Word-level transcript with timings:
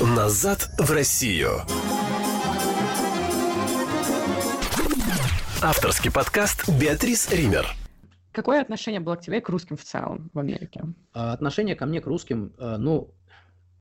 Назад 0.00 0.70
в 0.78 0.92
Россию. 0.92 1.62
Авторский 5.60 6.12
подкаст 6.12 6.68
Беатрис 6.80 7.28
Ример. 7.32 7.66
Какое 8.30 8.60
отношение 8.60 9.00
было 9.00 9.16
к 9.16 9.22
тебе 9.22 9.38
и 9.38 9.40
к 9.40 9.48
русским 9.48 9.76
в 9.76 9.82
целом 9.82 10.30
в 10.32 10.38
Америке? 10.38 10.84
А, 11.12 11.32
Отношение 11.32 11.74
ко 11.74 11.84
мне, 11.86 12.00
к 12.00 12.06
русским, 12.06 12.52
а, 12.58 12.78
ну, 12.78 13.12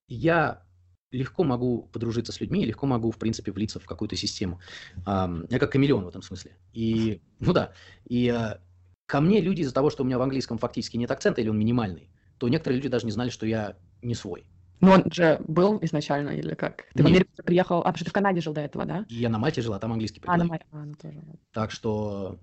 я 0.08 0.64
легко 1.12 1.44
могу 1.44 1.84
подружиться 1.84 2.31
с 2.31 2.41
людьми, 2.41 2.65
легко 2.65 2.88
могу, 2.88 3.11
в 3.11 3.18
принципе, 3.18 3.52
влиться 3.52 3.79
в 3.79 3.86
какую-то 3.86 4.15
систему. 4.15 4.59
Ам, 5.05 5.45
Я 5.52 5.59
как 5.59 5.71
хамелеон 5.71 6.05
в 6.05 6.07
этом 6.07 6.23
смысле. 6.23 6.57
И, 6.73 7.21
ну 7.39 7.54
да, 7.54 7.73
и 8.05 8.27
а, 8.29 8.59
ко 9.05 9.21
мне 9.21 9.39
люди 9.39 9.61
из-за 9.61 9.73
того, 9.73 9.91
что 9.91 10.02
у 10.02 10.05
меня 10.07 10.18
в 10.18 10.23
английском 10.23 10.57
фактически 10.57 10.97
нет 10.97 11.11
акцента 11.11 11.41
или 11.41 11.49
он 11.49 11.59
минимальный, 11.59 12.09
то 12.39 12.49
некоторые 12.49 12.77
люди 12.77 12.89
даже 12.89 13.05
не 13.05 13.11
знали, 13.11 13.29
что 13.29 13.45
я 13.45 13.75
не 14.02 14.15
свой. 14.15 14.47
Ну, 14.80 14.91
он 14.91 15.12
же 15.12 15.41
был 15.48 15.80
изначально 15.82 16.30
или 16.30 16.54
как? 16.54 16.86
Ты 16.94 17.04
в 17.04 17.05
Нет. 17.05 17.07
Америку 17.07 17.32
приехал, 17.44 17.80
а 17.80 17.84
потому 17.84 17.98
что 17.98 18.05
ты 18.05 18.12
в 18.12 18.13
Канаде 18.13 18.41
жил 18.41 18.54
до 18.54 18.62
этого, 18.62 18.86
да? 18.86 19.05
Я 19.09 19.30
на 19.30 19.40
Мальте 19.40 19.62
жил, 19.62 19.73
а 19.73 19.80
там 19.80 19.91
английский 19.91 20.22
А, 20.26 20.38
на. 20.38 20.45
Май- 20.45 20.62
а, 20.72 20.86
ну 20.86 20.94
тоже. 20.95 21.22
Так 21.52 21.72
что 21.72 22.40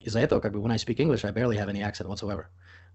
из-за 0.00 0.20
этого, 0.20 0.40
как 0.40 0.52
бы, 0.52 0.60
when 0.60 0.70
I 0.70 0.76
speak 0.76 0.96
English, 0.96 1.24
I 1.24 1.32
barely 1.32 1.56
have 1.56 1.68
any 1.68 1.80
accent 1.80 2.06
whatsoever. 2.06 2.46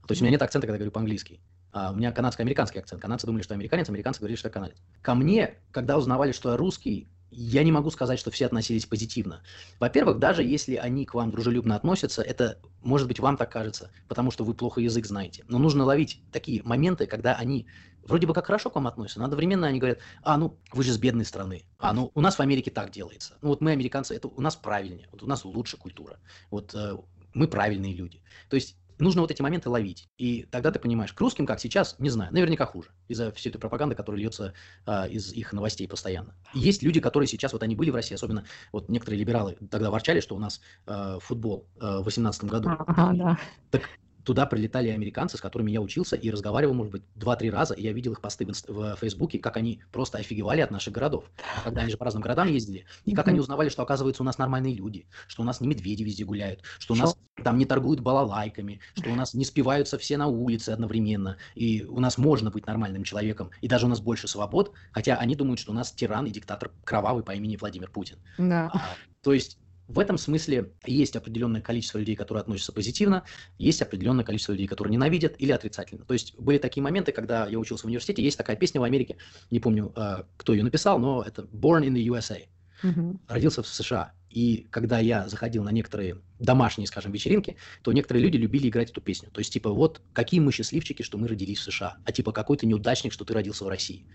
То 0.07 0.13
есть 0.13 0.21
у 0.21 0.25
меня 0.25 0.31
нет 0.31 0.41
акцента, 0.41 0.67
когда 0.67 0.75
я 0.75 0.79
говорю 0.79 0.91
по-английски. 0.91 1.41
А 1.73 1.91
у 1.91 1.95
меня 1.95 2.13
канадско-американский 2.13 2.79
акцент. 2.79 3.01
Канадцы 3.01 3.27
думали, 3.27 3.43
что 3.43 3.53
я 3.53 3.57
американец, 3.57 3.89
американцы 3.89 4.19
говорили, 4.19 4.37
что 4.37 4.47
я 4.47 4.53
канадец. 4.53 4.77
Ко 5.01 5.15
мне, 5.15 5.55
когда 5.71 5.97
узнавали, 5.97 6.31
что 6.31 6.51
я 6.51 6.57
русский, 6.57 7.09
я 7.31 7.63
не 7.63 7.71
могу 7.71 7.89
сказать, 7.91 8.19
что 8.19 8.31
все 8.31 8.45
относились 8.45 8.85
позитивно. 8.85 9.41
Во-первых, 9.79 10.19
даже 10.19 10.43
если 10.43 10.75
они 10.75 11.05
к 11.05 11.13
вам 11.13 11.31
дружелюбно 11.31 11.75
относятся, 11.75 12.21
это, 12.21 12.59
может 12.81 13.07
быть, 13.07 13.19
вам 13.19 13.37
так 13.37 13.51
кажется, 13.51 13.91
потому 14.07 14.31
что 14.31 14.43
вы 14.43 14.53
плохо 14.53 14.81
язык 14.81 15.05
знаете. 15.05 15.43
Но 15.47 15.59
нужно 15.59 15.83
ловить 15.83 16.21
такие 16.31 16.63
моменты, 16.63 17.05
когда 17.05 17.35
они 17.35 17.67
вроде 18.07 18.25
бы 18.25 18.33
как 18.33 18.45
хорошо 18.45 18.69
к 18.69 18.75
вам 18.75 18.87
относятся, 18.87 19.19
но 19.19 19.25
одновременно 19.25 19.67
они 19.67 19.79
говорят, 19.79 19.99
а, 20.23 20.37
ну, 20.37 20.57
вы 20.71 20.83
же 20.83 20.93
с 20.93 20.97
бедной 20.97 21.25
страны, 21.25 21.65
а, 21.77 21.93
ну, 21.93 22.11
у 22.15 22.21
нас 22.21 22.37
в 22.37 22.39
Америке 22.39 22.71
так 22.71 22.91
делается. 22.91 23.37
Ну, 23.41 23.49
вот 23.49 23.61
мы, 23.61 23.71
американцы, 23.71 24.15
это 24.15 24.27
у 24.27 24.41
нас 24.41 24.55
правильнее, 24.55 25.09
вот 25.11 25.23
у 25.23 25.27
нас 25.27 25.43
лучше 25.43 25.77
культура, 25.77 26.17
вот 26.49 26.73
э, 26.73 26.97
мы 27.33 27.47
правильные 27.47 27.93
люди. 27.93 28.21
То 28.49 28.55
есть 28.55 28.77
нужно 28.99 29.21
вот 29.21 29.31
эти 29.31 29.41
моменты 29.41 29.69
ловить. 29.69 30.07
И 30.17 30.43
тогда 30.43 30.71
ты 30.71 30.79
понимаешь, 30.79 31.13
к 31.13 31.19
русским, 31.19 31.45
как 31.45 31.59
сейчас, 31.59 31.95
не 31.99 32.09
знаю, 32.09 32.33
наверняка 32.33 32.65
хуже. 32.65 32.89
Из-за 33.07 33.31
всей 33.31 33.49
этой 33.49 33.59
пропаганды, 33.59 33.95
которая 33.95 34.21
льется 34.21 34.53
а, 34.85 35.07
из 35.07 35.31
их 35.33 35.53
новостей 35.53 35.87
постоянно. 35.87 36.35
И 36.53 36.59
есть 36.59 36.83
люди, 36.83 36.99
которые 36.99 37.27
сейчас, 37.27 37.53
вот 37.53 37.63
они 37.63 37.75
были 37.75 37.89
в 37.89 37.95
России, 37.95 38.15
особенно 38.15 38.45
вот 38.71 38.89
некоторые 38.89 39.19
либералы 39.19 39.57
тогда 39.69 39.91
ворчали, 39.91 40.19
что 40.19 40.35
у 40.35 40.39
нас 40.39 40.61
а, 40.85 41.19
футбол 41.19 41.67
а, 41.79 41.99
в 41.99 42.03
2018 42.03 42.43
году. 42.45 42.69
Ага, 42.69 43.37
да. 43.71 43.79
Туда 44.27 44.45
прилетали 44.45 44.89
американцы, 44.89 45.37
с 45.37 45.39
которыми 45.39 45.71
я 45.71 45.79
учился 45.79 46.17
и 46.17 46.29
разговаривал, 46.29 46.73
может 46.73 46.91
быть, 46.91 47.01
два-три 47.15 47.49
раза. 47.49 47.73
И 47.75 47.81
я 47.81 47.93
видел 47.93 48.11
их 48.11 48.19
посты 48.19 48.45
в, 48.45 48.49
инст- 48.49 48.65
в 48.67 48.97
Фейсбуке, 48.97 49.39
как 49.39 49.55
они 49.55 49.81
просто 49.93 50.17
офигевали 50.17 50.59
от 50.59 50.69
наших 50.69 50.93
городов. 50.93 51.31
Когда 51.63 51.79
они 51.83 51.91
же 51.91 51.95
по 51.95 52.03
разным 52.03 52.21
городам 52.23 52.49
ездили. 52.49 52.85
И 53.05 53.13
как 53.15 53.29
они 53.29 53.39
узнавали, 53.39 53.69
что, 53.69 53.83
оказывается, 53.83 54.23
у 54.23 54.25
нас 54.25 54.37
нормальные 54.37 54.75
люди, 54.75 55.07
что 55.29 55.43
у 55.43 55.45
нас 55.45 55.61
не 55.61 55.67
медведи 55.69 56.03
везде 56.03 56.25
гуляют, 56.25 56.61
что 56.77 56.93
у 56.93 56.97
Шо? 56.97 57.03
нас 57.03 57.17
там 57.41 57.57
не 57.57 57.65
торгуют 57.65 58.01
балалайками, 58.01 58.81
что 58.95 59.11
у 59.11 59.15
нас 59.15 59.33
не 59.33 59.45
спиваются 59.45 59.97
все 59.97 60.17
на 60.17 60.27
улице 60.27 60.71
одновременно, 60.71 61.37
и 61.55 61.85
у 61.87 62.01
нас 62.01 62.17
можно 62.17 62.51
быть 62.51 62.67
нормальным 62.67 63.05
человеком, 63.05 63.51
и 63.61 63.69
даже 63.69 63.85
у 63.85 63.89
нас 63.89 64.01
больше 64.01 64.27
свобод, 64.27 64.73
хотя 64.91 65.15
они 65.15 65.35
думают, 65.35 65.61
что 65.61 65.71
у 65.71 65.75
нас 65.75 65.93
тиран 65.93 66.25
и 66.25 66.31
диктатор 66.31 66.73
кровавый 66.83 67.23
по 67.23 67.31
имени 67.31 67.55
Владимир 67.55 67.89
Путин. 67.89 68.17
Да. 68.37 68.71
А, 68.73 68.81
То 69.23 69.31
есть 69.31 69.57
в 69.87 69.99
этом 69.99 70.17
смысле 70.17 70.73
есть 70.85 71.15
определенное 71.15 71.61
количество 71.61 71.97
людей, 71.97 72.15
которые 72.15 72.41
относятся 72.41 72.73
позитивно, 72.73 73.23
есть 73.57 73.81
определенное 73.81 74.25
количество 74.25 74.51
людей, 74.51 74.67
которые 74.67 74.91
ненавидят 74.91 75.35
или 75.39 75.51
отрицательно. 75.51 76.05
То 76.05 76.13
есть 76.13 76.35
были 76.37 76.57
такие 76.57 76.83
моменты, 76.83 77.11
когда 77.11 77.47
я 77.47 77.57
учился 77.57 77.83
в 77.83 77.87
университете, 77.87 78.21
есть 78.21 78.37
такая 78.37 78.55
песня 78.57 78.81
в 78.81 78.83
Америке, 78.83 79.17
не 79.49 79.59
помню, 79.59 79.93
а, 79.95 80.25
кто 80.37 80.53
ее 80.53 80.63
написал, 80.63 80.99
но 80.99 81.23
это 81.23 81.43
Born 81.43 81.83
in 81.87 81.93
the 81.93 82.05
USA, 82.07 82.47
Мгм. 82.83 83.19
родился 83.27 83.63
в 83.63 83.67
США. 83.67 84.13
И 84.29 84.67
когда 84.69 84.99
я 84.99 85.27
заходил 85.29 85.63
на 85.63 85.69
некоторые 85.71 86.21
домашние, 86.37 86.85
скажем, 86.85 87.11
вечеринки, 87.11 87.55
то 87.81 87.91
некоторые 87.93 88.23
люди 88.23 88.37
любили 88.37 88.67
играть 88.69 88.91
эту 88.91 89.01
песню. 89.01 89.31
То 89.31 89.39
есть, 89.39 89.51
типа, 89.53 89.71
вот 89.71 90.01
какие 90.13 90.39
мы 90.41 90.51
счастливчики, 90.51 91.01
что 91.01 91.17
мы 91.17 91.27
родились 91.27 91.59
в 91.59 91.63
США, 91.63 91.97
а 92.03 92.11
типа 92.11 92.31
какой 92.33 92.57
ты 92.57 92.67
неудачник, 92.67 93.13
что 93.13 93.25
ты 93.25 93.33
родился 93.33 93.65
в 93.65 93.69
России. 93.69 94.05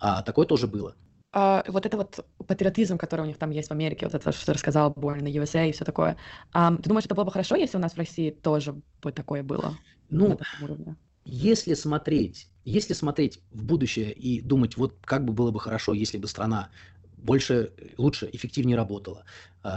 А 0.00 0.22
такое 0.22 0.46
тоже 0.46 0.66
было. 0.66 0.96
А, 1.32 1.64
вот 1.68 1.86
это 1.86 1.96
вот 1.96 2.26
патриотизм, 2.46 2.98
который 2.98 3.22
у 3.22 3.26
них 3.26 3.38
там 3.38 3.50
есть 3.50 3.68
в 3.68 3.72
Америке, 3.72 4.06
вот 4.06 4.14
это, 4.14 4.32
что 4.32 4.46
ты 4.46 4.52
рассказал, 4.54 4.90
Born 4.90 5.20
in 5.20 5.24
the 5.24 5.32
USA 5.32 5.68
и 5.68 5.72
все 5.72 5.84
такое. 5.84 6.16
Ам, 6.52 6.78
ты 6.78 6.88
думаешь, 6.88 7.06
это 7.06 7.14
было 7.14 7.24
бы 7.24 7.30
хорошо, 7.30 7.54
если 7.54 7.76
у 7.76 7.80
нас 7.80 7.92
в 7.92 7.98
России 7.98 8.30
тоже 8.30 8.74
бы 9.02 9.12
такое 9.12 9.42
было? 9.42 9.76
на 10.08 10.18
Ну? 10.18 10.38
Если 11.24 11.74
смотреть, 11.74 12.48
если 12.64 12.94
смотреть 12.94 13.40
в 13.52 13.64
будущее 13.64 14.12
и 14.12 14.40
думать, 14.40 14.76
вот 14.76 14.96
как 15.04 15.24
бы 15.24 15.32
было 15.32 15.52
бы 15.52 15.60
хорошо, 15.60 15.92
если 15.92 16.18
бы 16.18 16.26
страна 16.26 16.70
больше, 17.16 17.72
лучше, 17.98 18.28
эффективнее 18.32 18.76
работала, 18.76 19.24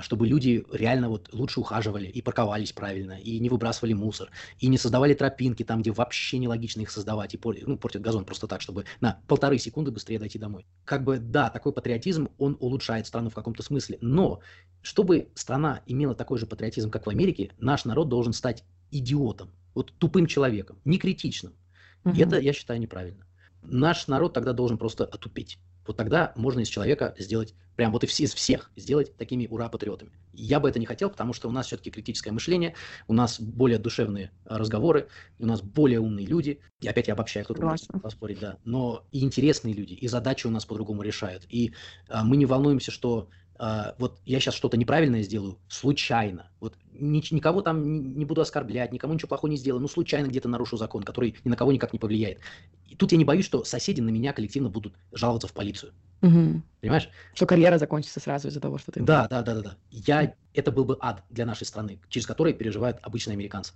чтобы 0.01 0.27
люди 0.27 0.65
реально 0.71 1.09
вот 1.09 1.29
лучше 1.33 1.59
ухаживали 1.59 2.07
и 2.07 2.21
парковались 2.21 2.71
правильно, 2.71 3.19
и 3.19 3.39
не 3.39 3.49
выбрасывали 3.49 3.93
мусор, 3.93 4.29
и 4.59 4.67
не 4.67 4.77
создавали 4.77 5.13
тропинки 5.13 5.63
там, 5.63 5.81
где 5.81 5.91
вообще 5.91 6.37
нелогично 6.37 6.81
их 6.81 6.91
создавать, 6.91 7.33
и 7.33 7.37
пор- 7.37 7.57
ну, 7.65 7.77
портят 7.77 8.01
газон 8.01 8.25
просто 8.25 8.47
так, 8.47 8.61
чтобы 8.61 8.85
на 9.01 9.19
полторы 9.27 9.57
секунды 9.57 9.91
быстрее 9.91 10.19
дойти 10.19 10.39
домой. 10.39 10.65
Как 10.85 11.03
бы, 11.03 11.19
да, 11.19 11.49
такой 11.49 11.73
патриотизм, 11.73 12.29
он 12.37 12.57
улучшает 12.59 13.07
страну 13.07 13.29
в 13.29 13.35
каком-то 13.35 13.63
смысле, 13.63 13.97
но 14.01 14.39
чтобы 14.81 15.29
страна 15.35 15.81
имела 15.85 16.15
такой 16.15 16.37
же 16.37 16.45
патриотизм, 16.45 16.89
как 16.89 17.05
в 17.05 17.09
Америке, 17.09 17.51
наш 17.59 17.85
народ 17.85 18.09
должен 18.09 18.33
стать 18.33 18.63
идиотом, 18.91 19.51
вот 19.73 19.93
тупым 19.97 20.27
человеком, 20.27 20.79
не 20.85 20.97
критичным. 20.97 21.53
И 22.13 22.19
это, 22.19 22.37
я 22.39 22.53
считаю, 22.53 22.79
неправильно. 22.79 23.25
Наш 23.61 24.07
народ 24.07 24.33
тогда 24.33 24.53
должен 24.53 24.77
просто 24.77 25.05
отупеть. 25.05 25.57
Вот 25.87 25.97
тогда 25.97 26.33
можно 26.35 26.59
из 26.61 26.67
человека 26.67 27.15
сделать, 27.17 27.55
прям 27.75 27.91
вот 27.91 28.03
из 28.03 28.33
всех 28.33 28.71
сделать 28.75 29.15
такими 29.17 29.47
ура-патриотами. 29.47 30.11
Я 30.33 30.59
бы 30.59 30.69
это 30.69 30.79
не 30.79 30.85
хотел, 30.85 31.09
потому 31.09 31.33
что 31.33 31.47
у 31.47 31.51
нас 31.51 31.67
все-таки 31.67 31.91
критическое 31.91 32.31
мышление, 32.31 32.75
у 33.07 33.13
нас 33.13 33.39
более 33.39 33.77
душевные 33.77 34.31
а, 34.45 34.57
разговоры, 34.57 35.07
у 35.39 35.45
нас 35.45 35.61
более 35.61 35.99
умные 35.99 36.25
люди. 36.25 36.59
И 36.81 36.87
опять 36.87 37.07
я 37.07 37.13
обобщаю, 37.13 37.45
кто-то 37.45 37.63
может 37.63 37.87
поспорить, 38.01 38.39
да. 38.39 38.57
Но 38.63 39.05
и 39.11 39.23
интересные 39.23 39.73
люди, 39.73 39.93
и 39.93 40.07
задачи 40.07 40.47
у 40.47 40.49
нас 40.49 40.65
по-другому 40.65 41.03
решают. 41.03 41.45
И 41.49 41.73
а, 42.09 42.23
мы 42.23 42.37
не 42.37 42.45
волнуемся, 42.45 42.91
что 42.91 43.29
вот 43.59 44.19
я 44.25 44.39
сейчас 44.39 44.55
что-то 44.55 44.77
неправильное 44.77 45.21
сделаю 45.21 45.59
случайно. 45.67 46.49
Вот 46.59 46.75
ни- 46.91 47.33
никого 47.33 47.61
там 47.61 48.17
не, 48.17 48.25
буду 48.25 48.41
оскорблять, 48.41 48.91
никому 48.91 49.13
ничего 49.13 49.29
плохого 49.29 49.49
не 49.51 49.57
сделаю, 49.57 49.81
ну 49.81 49.87
случайно 49.87 50.27
где-то 50.27 50.49
нарушу 50.49 50.77
закон, 50.77 51.03
который 51.03 51.35
ни 51.43 51.49
на 51.49 51.55
кого 51.55 51.71
никак 51.71 51.93
не 51.93 51.99
повлияет. 51.99 52.39
И 52.87 52.95
тут 52.95 53.11
я 53.11 53.17
не 53.17 53.25
боюсь, 53.25 53.45
что 53.45 53.63
соседи 53.63 54.01
на 54.01 54.09
меня 54.09 54.33
коллективно 54.33 54.69
будут 54.69 54.93
жаловаться 55.11 55.47
в 55.47 55.53
полицию. 55.53 55.93
Мгм. 56.21 56.63
Понимаешь? 56.81 57.09
Что 57.33 57.45
карьера 57.45 57.77
закончится 57.77 58.19
сразу 58.19 58.47
из-за 58.47 58.59
того, 58.59 58.77
что 58.77 58.91
ты... 58.91 59.01
Да, 59.01 59.27
да, 59.27 59.41
да, 59.41 59.55
да, 59.55 59.61
да. 59.61 59.77
Я, 59.91 60.35
это 60.53 60.71
был 60.71 60.85
бы 60.85 60.97
ад 60.99 61.23
для 61.29 61.45
нашей 61.45 61.65
страны, 61.65 61.99
через 62.09 62.25
который 62.27 62.53
переживают 62.53 62.99
обычные 63.01 63.33
американцы. 63.33 63.73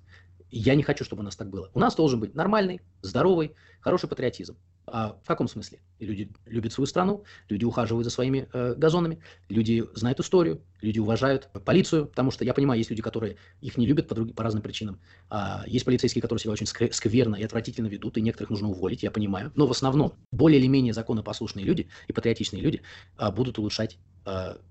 Я 0.50 0.76
не 0.76 0.84
хочу, 0.84 1.04
чтобы 1.04 1.22
у 1.22 1.26
нас 1.26 1.36
так 1.36 1.50
было. 1.50 1.70
У 1.74 1.80
нас 1.80 1.96
должен 1.96 2.20
быть 2.20 2.36
нормальный, 2.36 2.82
здоровый, 3.02 3.54
хороший 3.82 4.08
патриотизм. 4.08 4.56
А 4.90 5.20
в 5.22 5.28
каком 5.28 5.50
смысле? 5.50 5.80
Люди 6.00 6.32
любят 6.46 6.72
свою 6.72 6.86
страну, 6.86 7.26
люди 7.50 7.66
ухаживают 7.66 8.06
за 8.06 8.10
своими 8.12 8.48
э, 8.54 8.74
газонами, 8.76 9.20
люди 9.50 9.84
знают 9.94 10.20
историю, 10.22 10.62
люди 10.82 11.00
уважают 11.00 11.50
полицию, 11.66 12.06
потому 12.06 12.32
что 12.32 12.46
я 12.46 12.54
понимаю, 12.54 12.78
есть 12.78 12.90
люди, 12.90 13.02
которые 13.02 13.36
их 13.60 13.78
не 13.78 13.86
любят 13.86 14.08
по, 14.08 14.16
друг- 14.16 14.34
по 14.34 14.44
разным 14.44 14.64
причинам. 14.64 15.02
А 15.30 15.64
есть 15.68 15.84
полицейские, 15.84 16.22
которые 16.22 16.42
себя 16.42 16.54
очень 16.54 16.66
скверно 16.66 17.36
и 17.36 17.44
отвратительно 17.44 17.88
ведут, 17.88 18.18
и 18.18 18.22
некоторых 18.22 18.50
нужно 18.50 18.70
уволить, 18.70 19.04
я 19.04 19.12
понимаю. 19.12 19.52
Но 19.56 19.68
в 19.68 19.72
основном 19.72 20.14
более 20.32 20.60
или 20.60 20.68
менее 20.68 20.94
законопослушные 20.94 21.66
люди 21.66 21.90
и 22.08 22.14
патриотичные 22.14 22.62
люди 22.62 22.82
а, 23.18 23.32
будут 23.32 23.60
улучшать 23.60 23.98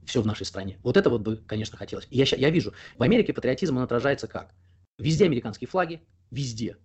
все 0.04 0.21
в 0.21 0.27
нашей 0.27 0.44
стране. 0.44 0.78
Вот 0.83 0.98
это 0.98 1.09
вот 1.09 1.22
бы, 1.22 1.38
конечно, 1.47 1.78
хотелось. 1.78 2.06
Я, 2.10 2.27
я 2.37 2.50
вижу, 2.50 2.75
в 2.98 3.03
Америке 3.03 3.33
патриотизм 3.33 3.78
он 3.78 3.84
отражается 3.84 4.27
как? 4.27 4.54
Везде 4.98 5.25
американские 5.25 5.66
флаги, 5.66 6.03
везде. 6.31 6.77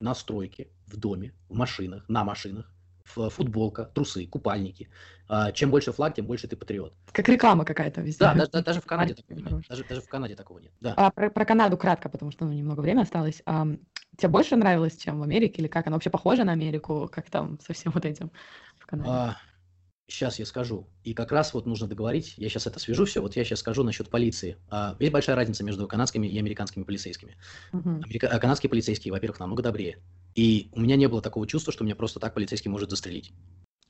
На 0.00 0.14
стройке, 0.14 0.68
в 0.86 0.96
доме, 0.96 1.32
в 1.48 1.56
машинах, 1.56 2.08
на 2.08 2.22
машинах, 2.24 2.70
футболка, 3.08 3.84
трусы, 3.84 4.26
купальники. 4.26 4.88
А, 5.28 5.52
чем 5.52 5.70
больше 5.70 5.92
флаг, 5.92 6.14
тем 6.14 6.26
больше 6.26 6.48
ты 6.48 6.56
патриот. 6.56 6.94
Как 7.12 7.28
реклама 7.28 7.64
какая-то 7.64 8.00
везде. 8.00 8.20
Да, 8.20 8.34
даже, 8.34 8.64
даже 8.64 8.80
в 8.80 8.86
Канаде 8.86 9.14
такого 9.14 9.38
нет. 9.38 9.66
Даже, 9.68 9.84
даже 9.84 10.00
в 10.00 10.08
Канаде 10.08 10.36
такого 10.36 10.58
нет. 10.58 10.72
Да. 10.80 10.94
А 10.96 11.10
про, 11.10 11.30
про 11.30 11.44
Канаду 11.44 11.76
кратко, 11.76 12.08
потому 12.08 12.30
что 12.30 12.44
ну, 12.44 12.52
немного 12.52 12.80
времени 12.80 13.02
осталось. 13.02 13.42
Ам, 13.44 13.78
тебе 14.16 14.28
больше 14.28 14.56
нравилось, 14.56 14.96
чем 14.96 15.20
в 15.20 15.22
Америке, 15.22 15.60
или 15.60 15.68
как? 15.68 15.86
Она 15.86 15.96
вообще 15.96 16.10
похожа 16.10 16.44
на 16.44 16.52
Америку? 16.52 17.08
Как 17.12 17.28
там 17.30 17.58
со 17.60 17.72
всем 17.72 17.92
вот 17.92 18.04
этим 18.04 18.30
в 18.78 18.86
Канаде? 18.86 19.36
Сейчас 20.08 20.38
я 20.38 20.46
скажу. 20.46 20.88
И 21.04 21.14
как 21.14 21.30
раз 21.32 21.54
вот 21.54 21.66
нужно 21.66 21.86
договорить, 21.86 22.34
я 22.38 22.48
сейчас 22.48 22.66
это 22.66 22.80
свяжу 22.80 23.04
все, 23.04 23.20
вот 23.20 23.36
я 23.36 23.44
сейчас 23.44 23.60
скажу 23.60 23.84
насчет 23.84 24.08
полиции. 24.08 24.56
А, 24.68 24.96
есть 24.98 25.12
большая 25.12 25.36
разница 25.36 25.62
между 25.62 25.86
канадскими 25.86 26.26
и 26.26 26.38
американскими 26.38 26.82
полицейскими. 26.82 27.36
Мгм. 27.72 28.02
Америка- 28.02 28.28
а 28.28 28.38
канадские 28.38 28.70
полицейские, 28.70 29.12
во-первых, 29.12 29.38
намного 29.38 29.62
добрее. 29.62 29.98
И 30.34 30.70
у 30.72 30.80
меня 30.80 30.96
не 30.96 31.06
было 31.08 31.22
такого 31.22 31.46
чувства, 31.46 31.72
что 31.72 31.84
меня 31.84 31.94
просто 31.94 32.20
так 32.20 32.34
полицейский 32.34 32.70
может 32.70 32.90
застрелить. 32.90 33.32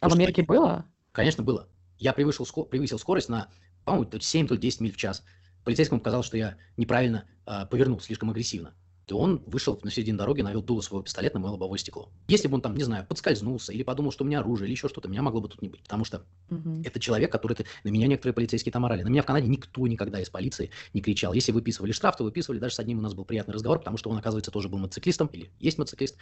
А 0.00 0.08
в 0.08 0.10
что 0.10 0.18
Америке 0.18 0.42
было? 0.42 0.84
Конечно, 1.12 1.42
было. 1.42 1.68
Я 1.98 2.12
превысил, 2.12 2.44
ско- 2.44 2.64
превысил 2.66 2.98
скорость 2.98 3.28
на, 3.28 3.48
по-моему, 3.84 4.06
то 4.10 4.20
7, 4.20 4.46
то 4.46 4.56
10 4.56 4.80
миль 4.80 4.92
в 4.92 4.96
час. 4.96 5.24
Полицейскому 5.64 6.00
показалось, 6.00 6.26
что 6.26 6.36
я 6.36 6.56
неправильно 6.76 7.28
а, 7.46 7.66
повернул, 7.66 8.00
слишком 8.00 8.30
агрессивно. 8.30 8.74
То 9.08 9.16
он 9.18 9.42
вышел 9.46 9.80
на 9.82 9.90
середину 9.90 10.18
дороги, 10.18 10.42
навел 10.42 10.62
дуло 10.62 10.82
своего 10.82 11.02
пистолета 11.02 11.36
на 11.36 11.40
мое 11.40 11.52
лобовое 11.52 11.78
стекло. 11.78 12.10
Если 12.28 12.46
бы 12.46 12.56
он 12.56 12.60
там, 12.60 12.76
не 12.76 12.84
знаю, 12.84 13.06
подскользнулся 13.06 13.72
или 13.72 13.82
подумал, 13.82 14.12
что 14.12 14.22
у 14.22 14.26
меня 14.26 14.40
оружие 14.40 14.66
или 14.66 14.72
еще 14.74 14.86
что-то, 14.88 15.08
меня 15.08 15.22
могло 15.22 15.40
бы 15.40 15.48
тут 15.48 15.62
не 15.62 15.68
быть. 15.70 15.82
Потому 15.82 16.04
что 16.04 16.24
Мгм. 16.50 16.82
это 16.82 17.00
человек, 17.00 17.32
который... 17.32 17.54
ты- 17.54 17.64
На 17.84 17.88
меня 17.88 18.06
некоторые 18.06 18.34
полицейские 18.34 18.70
там 18.70 18.84
орали. 18.84 19.02
На 19.02 19.08
меня 19.08 19.22
в 19.22 19.26
Канаде 19.26 19.48
никто 19.48 19.86
никогда 19.86 20.20
из 20.20 20.28
полиции 20.28 20.70
не 20.92 21.00
кричал. 21.00 21.32
Если 21.32 21.52
выписывали 21.52 21.92
штраф, 21.92 22.16
то 22.18 22.24
выписывали. 22.24 22.58
Даже 22.58 22.74
с 22.74 22.78
одним 22.80 22.98
у 22.98 23.00
нас 23.00 23.14
был 23.14 23.24
приятный 23.24 23.54
разговор, 23.54 23.78
потому 23.78 23.96
что 23.96 24.10
он, 24.10 24.18
оказывается, 24.18 24.50
тоже 24.50 24.68
был 24.68 24.76
мотоциклистом 24.78 25.28
или 25.28 25.50
есть 25.58 25.78
мотоциклист. 25.78 26.16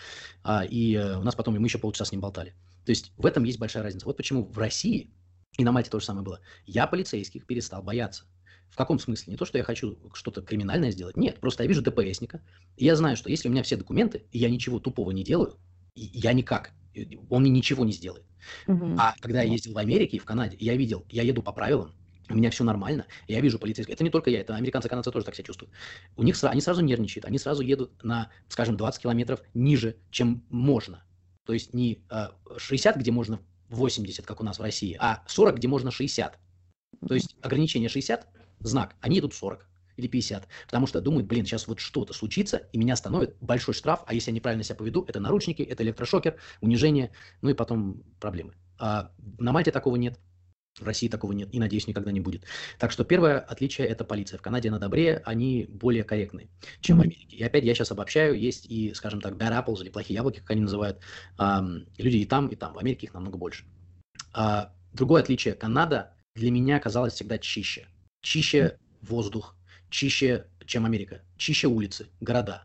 А, 0.44 0.64
и 0.64 0.94
э, 0.94 1.18
у 1.18 1.22
нас 1.24 1.34
потом, 1.34 1.54
мы 1.58 1.66
еще 1.66 1.78
полчаса 1.78 2.04
с 2.04 2.12
ним 2.12 2.20
болтали. 2.20 2.54
То 2.84 2.90
есть 2.90 3.12
в 3.16 3.26
этом 3.26 3.42
есть 3.42 3.58
большая 3.58 3.82
разница. 3.82 4.06
Вот 4.06 4.16
почему 4.16 4.44
в 4.44 4.56
России, 4.58 5.10
и 5.58 5.64
на 5.64 5.72
Мальте 5.72 5.90
то 5.90 5.98
же 5.98 6.06
самое 6.06 6.24
было, 6.24 6.38
я 6.66 6.86
полицейских 6.86 7.46
перестал 7.46 7.82
бояться. 7.82 8.26
В 8.70 8.76
каком 8.76 8.98
смысле? 8.98 9.32
Не 9.32 9.36
то, 9.36 9.44
что 9.44 9.58
я 9.58 9.64
хочу 9.64 9.98
что-то 10.12 10.42
криминальное 10.42 10.90
сделать. 10.90 11.16
Нет, 11.16 11.40
просто 11.40 11.62
я 11.62 11.68
вижу 11.68 11.82
ДПСника, 11.82 12.42
и 12.76 12.84
я 12.84 12.96
знаю, 12.96 13.16
что 13.16 13.30
если 13.30 13.48
у 13.48 13.52
меня 13.52 13.62
все 13.62 13.76
документы, 13.76 14.26
и 14.32 14.38
я 14.38 14.50
ничего 14.50 14.78
тупого 14.78 15.10
не 15.12 15.24
делаю, 15.24 15.56
я 15.94 16.32
никак, 16.32 16.72
он 17.30 17.42
мне 17.42 17.50
ничего 17.50 17.84
не 17.84 17.92
сделает. 17.92 18.24
Мгм. 18.66 18.96
А 18.98 19.14
когда 19.20 19.42
я 19.42 19.50
ездил 19.50 19.72
в 19.72 19.78
Америке 19.78 20.16
и 20.16 20.20
в 20.20 20.24
Канаде, 20.24 20.56
я 20.60 20.76
видел, 20.76 21.04
я 21.08 21.22
еду 21.22 21.42
по 21.42 21.52
правилам, 21.52 21.94
у 22.28 22.34
меня 22.34 22.50
все 22.50 22.64
нормально, 22.64 23.06
я 23.28 23.40
вижу 23.40 23.58
полицейских. 23.58 23.94
Это 23.94 24.04
не 24.04 24.10
только 24.10 24.30
я, 24.30 24.40
это 24.40 24.56
американцы 24.56 24.88
канадцы 24.88 25.10
тоже 25.10 25.24
так 25.24 25.34
себя 25.34 25.44
чувствуют. 25.44 25.72
У 26.16 26.22
них 26.22 26.36
они 26.42 26.60
сразу 26.60 26.82
нервничают, 26.82 27.24
они 27.24 27.38
сразу 27.38 27.62
едут 27.62 28.02
на, 28.02 28.30
скажем, 28.48 28.76
20 28.76 29.02
километров 29.02 29.40
ниже, 29.54 29.96
чем 30.10 30.44
можно. 30.50 31.04
То 31.44 31.52
есть 31.52 31.72
не 31.72 32.02
а, 32.08 32.32
60, 32.56 32.96
где 32.96 33.12
можно 33.12 33.40
80, 33.68 34.26
как 34.26 34.40
у 34.40 34.44
нас 34.44 34.58
в 34.58 34.62
России, 34.62 34.96
а 34.98 35.22
40, 35.28 35.56
где 35.56 35.68
можно 35.68 35.90
60. 35.90 36.38
То 37.06 37.14
есть 37.14 37.36
ограничение 37.42 37.88
60, 37.88 38.26
знак, 38.66 38.96
они 39.00 39.18
идут 39.18 39.34
40 39.34 39.66
или 39.96 40.08
50, 40.08 40.46
потому 40.66 40.86
что 40.86 41.00
думают, 41.00 41.26
блин, 41.26 41.46
сейчас 41.46 41.66
вот 41.68 41.80
что-то 41.80 42.12
случится, 42.12 42.68
и 42.72 42.78
меня 42.78 42.94
остановит 42.94 43.36
большой 43.40 43.74
штраф, 43.74 44.02
а 44.06 44.14
если 44.14 44.30
я 44.30 44.34
неправильно 44.34 44.62
себя 44.62 44.76
поведу, 44.76 45.04
это 45.08 45.20
наручники, 45.20 45.62
это 45.62 45.82
электрошокер, 45.82 46.36
унижение, 46.60 47.12
ну 47.40 47.50
и 47.50 47.54
потом 47.54 48.02
проблемы. 48.20 48.54
А 48.78 49.10
на 49.38 49.52
Мальте 49.52 49.70
такого 49.70 49.96
нет, 49.96 50.20
в 50.78 50.84
России 50.84 51.08
такого 51.08 51.32
нет, 51.32 51.48
и, 51.54 51.58
надеюсь, 51.58 51.86
никогда 51.86 52.12
не 52.12 52.20
будет. 52.20 52.44
Так 52.78 52.92
что 52.92 53.02
первое 53.04 53.38
отличие– 53.38 53.86
это 53.88 54.04
полиция. 54.04 54.36
В 54.36 54.42
Канаде 54.42 54.68
она 54.68 54.78
добрее, 54.78 55.22
они 55.24 55.64
более 55.70 56.04
корректны, 56.04 56.50
чем 56.80 56.98
в. 56.98 57.00
Америке. 57.00 57.34
И 57.34 57.42
опять 57.42 57.64
я 57.64 57.74
сейчас 57.74 57.90
обобщаю, 57.92 58.38
есть 58.38 58.66
и, 58.66 58.92
скажем 58.92 59.22
так, 59.22 59.36
bad 59.36 59.64
apples, 59.64 59.80
или 59.80 59.88
плохие 59.88 60.16
яблоки, 60.16 60.40
как 60.40 60.50
они 60.50 60.60
называют. 60.60 61.00
Люди 61.38 62.16
и 62.18 62.26
там, 62.26 62.48
и 62.48 62.56
там. 62.56 62.74
В 62.74 62.78
Америке 62.78 63.06
их 63.06 63.14
намного 63.14 63.38
больше. 63.38 63.64
А, 64.34 64.74
другое 64.92 65.22
отличие. 65.22 65.54
Канада 65.54 66.14
для 66.34 66.50
меня 66.50 66.78
казалась 66.78 67.14
всегда 67.14 67.38
чище. 67.38 67.88
Чище 68.26 68.76
воздух, 69.02 69.54
чище, 69.88 70.46
чем 70.64 70.84
Америка. 70.84 71.22
Чище 71.36 71.68
улицы, 71.68 72.08
города. 72.20 72.64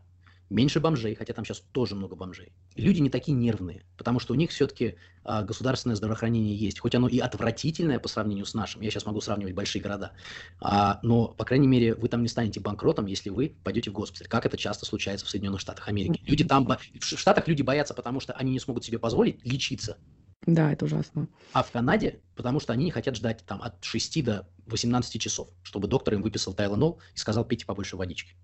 Меньше 0.50 0.80
бомжей, 0.80 1.14
хотя 1.14 1.34
там 1.34 1.44
сейчас 1.44 1.60
тоже 1.70 1.94
много 1.94 2.16
бомжей. 2.16 2.52
И 2.74 2.82
люди 2.82 2.98
не 2.98 3.10
такие 3.10 3.36
нервные, 3.36 3.84
потому 3.96 4.18
что 4.18 4.32
у 4.32 4.36
них 4.36 4.50
все-таки 4.50 4.96
государственное 5.24 5.94
здравоохранение 5.94 6.56
есть. 6.56 6.80
Хоть 6.80 6.96
оно 6.96 7.06
и 7.06 7.20
отвратительное 7.20 8.00
по 8.00 8.08
сравнению 8.08 8.44
с 8.44 8.54
нашим. 8.54 8.80
Я 8.80 8.90
сейчас 8.90 9.06
могу 9.06 9.20
сравнивать 9.20 9.54
большие 9.54 9.80
города. 9.80 10.14
А, 10.60 10.98
но, 11.04 11.28
по 11.28 11.44
крайней 11.44 11.68
мере, 11.68 11.94
вы 11.94 12.08
там 12.08 12.22
не 12.22 12.28
станете 12.28 12.58
банкротом, 12.58 13.06
если 13.06 13.30
вы 13.30 13.54
пойдете 13.62 13.90
в 13.90 13.92
госпиталь. 13.92 14.26
Как 14.26 14.44
это 14.44 14.56
часто 14.56 14.84
случается 14.84 15.26
в 15.26 15.30
Соединенных 15.30 15.60
Штатах 15.60 15.86
Америки. 15.86 16.20
Люди 16.26 16.42
там... 16.42 16.66
В 16.66 17.04
Штатах 17.04 17.46
люди 17.46 17.62
боятся, 17.62 17.94
потому 17.94 18.18
что 18.18 18.32
они 18.32 18.50
не 18.50 18.58
смогут 18.58 18.84
себе 18.84 18.98
позволить 18.98 19.46
лечиться. 19.46 19.96
Да, 20.44 20.72
это 20.72 20.86
ужасно. 20.86 21.28
А 21.52 21.62
в 21.62 21.70
Канаде, 21.70 22.20
потому 22.34 22.58
что 22.58 22.72
они 22.72 22.86
не 22.86 22.90
хотят 22.90 23.14
ждать 23.14 23.44
там 23.46 23.62
от 23.62 23.84
6 23.84 24.24
до 24.24 24.48
18 24.66 25.20
часов, 25.20 25.48
чтобы 25.62 25.88
доктор 25.88 26.14
им 26.14 26.22
выписал 26.22 26.54
тайленол 26.54 27.00
и 27.14 27.18
сказал, 27.18 27.44
пейте 27.44 27.66
побольше 27.66 27.96
водички. 27.96 28.34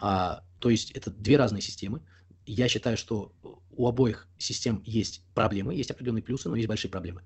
А, 0.00 0.42
то 0.58 0.70
есть 0.70 0.90
это 0.92 1.10
две 1.10 1.36
разные 1.36 1.62
системы. 1.62 2.02
Я 2.46 2.68
считаю, 2.68 2.96
что 2.96 3.32
у 3.70 3.88
обоих 3.88 4.28
систем 4.38 4.82
есть 4.84 5.22
проблемы, 5.34 5.74
есть 5.74 5.90
определенные 5.90 6.22
плюсы, 6.22 6.48
но 6.48 6.56
есть 6.56 6.68
большие 6.68 6.90
проблемы. 6.90 7.22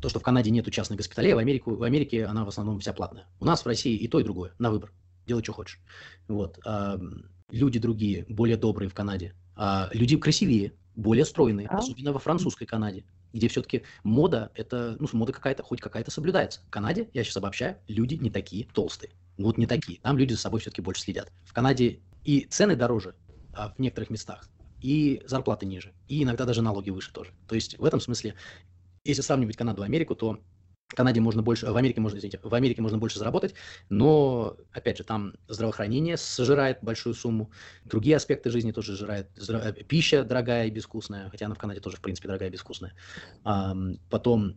То, 0.00 0.08
что 0.08 0.20
в 0.20 0.22
Канаде 0.22 0.50
нету 0.50 0.70
частных 0.70 0.96
госпиталей, 0.98 1.32
а 1.32 1.36
в, 1.36 1.38
Америку, 1.38 1.74
в 1.76 1.82
Америке 1.82 2.24
она 2.24 2.44
в 2.44 2.48
основном 2.48 2.80
вся 2.80 2.92
платная. 2.92 3.26
У 3.40 3.44
нас 3.44 3.62
в 3.64 3.66
России 3.66 3.96
и 3.96 4.08
то, 4.08 4.20
и 4.20 4.24
другое, 4.24 4.52
на 4.58 4.70
выбор. 4.70 4.92
Делай, 5.26 5.42
что 5.42 5.52
хочешь. 5.52 5.80
Вот. 6.28 6.58
А, 6.64 7.00
люди 7.50 7.78
другие, 7.78 8.24
более 8.28 8.56
добрые 8.56 8.88
в 8.88 8.94
Канаде. 8.94 9.34
А, 9.54 9.88
люди 9.92 10.16
красивее, 10.16 10.74
более 10.96 11.24
стройные, 11.24 11.68
Да. 11.68 11.78
особенно 11.78 12.12
во 12.12 12.18
французской 12.18 12.66
Канаде, 12.66 13.04
где 13.32 13.48
все-таки 13.48 13.82
мода, 14.04 14.50
это, 14.54 14.96
ну, 14.98 15.08
мода 15.12 15.32
какая-то, 15.32 15.62
хоть 15.62 15.80
какая-то 15.80 16.10
соблюдается. 16.10 16.60
В 16.66 16.70
Канаде, 16.70 17.08
я 17.12 17.24
сейчас 17.24 17.36
обобщаю, 17.36 17.76
люди 17.88 18.14
не 18.14 18.30
такие 18.30 18.66
толстые. 18.66 19.10
Вот 19.38 19.58
не 19.58 19.66
такие. 19.66 20.00
Там 20.00 20.18
люди 20.18 20.32
за 20.32 20.40
собой 20.40 20.60
все-таки 20.60 20.82
больше 20.82 21.02
следят. 21.02 21.32
В 21.44 21.52
Канаде 21.52 22.00
и 22.24 22.46
цены 22.46 22.76
дороже 22.76 23.14
а, 23.54 23.70
в 23.70 23.78
некоторых 23.78 24.10
местах, 24.10 24.48
и 24.80 25.22
зарплаты 25.26 25.66
ниже, 25.66 25.92
и 26.08 26.22
иногда 26.22 26.44
даже 26.44 26.62
налоги 26.62 26.90
выше 26.90 27.12
тоже. 27.12 27.32
То 27.48 27.54
есть 27.54 27.78
в 27.78 27.84
этом 27.84 28.00
смысле, 28.00 28.34
если 29.04 29.22
сравнивать 29.22 29.56
Канаду 29.56 29.82
и 29.82 29.86
Америку, 29.86 30.14
то 30.14 30.40
Канаде 30.94 31.20
можно 31.20 31.42
больше, 31.42 31.70
в 31.70 31.76
Америке 31.76 32.00
можно, 32.00 32.18
извините, 32.18 32.38
в 32.42 32.54
Америке 32.54 32.82
можно 32.82 32.98
больше 32.98 33.18
заработать, 33.18 33.54
но, 33.88 34.56
опять 34.72 34.98
же, 34.98 35.04
там 35.04 35.34
здравоохранение 35.48 36.16
сожирает 36.16 36.78
большую 36.82 37.14
сумму, 37.14 37.50
другие 37.84 38.16
аспекты 38.16 38.50
жизни 38.50 38.72
тоже 38.72 38.94
сжирает, 38.94 39.28
э, 39.48 39.72
пища 39.84 40.24
дорогая 40.24 40.66
и 40.66 40.70
безвкусная, 40.70 41.30
хотя 41.30 41.46
она 41.46 41.54
в 41.54 41.58
Канаде 41.58 41.80
тоже, 41.80 41.96
в 41.96 42.00
принципе, 42.00 42.28
дорогая 42.28 42.48
и 42.48 42.52
безвкусная. 42.52 42.94
Ам, 43.44 43.98
потом, 44.10 44.56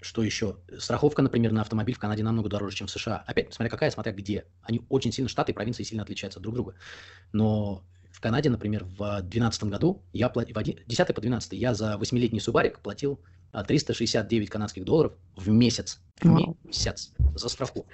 что 0.00 0.22
еще? 0.22 0.58
Страховка, 0.78 1.22
например, 1.22 1.52
на 1.52 1.60
автомобиль 1.60 1.94
в 1.94 1.98
Канаде 1.98 2.22
намного 2.22 2.48
дороже, 2.48 2.76
чем 2.76 2.86
в 2.86 2.90
США. 2.90 3.24
Опять, 3.26 3.54
смотря 3.54 3.70
какая, 3.70 3.90
смотря 3.90 4.12
где. 4.12 4.44
Они 4.62 4.84
очень 4.88 5.12
сильно, 5.12 5.28
штаты 5.28 5.52
и 5.52 5.54
провинции 5.54 5.84
сильно 5.84 6.02
отличаются 6.02 6.40
друг 6.40 6.54
от 6.54 6.56
друга. 6.56 6.74
Но 7.32 7.84
в 8.10 8.20
Канаде, 8.20 8.50
например, 8.50 8.84
в 8.84 9.20
2012 9.20 9.64
году, 9.64 10.02
я 10.12 10.28
платил, 10.28 10.54
в 10.54 10.58
один- 10.58 10.78
10 10.86 11.14
по 11.14 11.20
12 11.20 11.56
я 11.56 11.74
за 11.74 11.96
8-летний 11.96 12.40
Субарик 12.40 12.80
платил 12.80 13.20
а, 13.20 13.41
369 13.52 14.48
канадских 14.48 14.84
долларов 14.84 15.12
в 15.36 15.48
месяц. 15.48 16.00
В 16.20 16.28
месяц 16.64 17.12
за 17.34 17.48
страховку. 17.48 17.86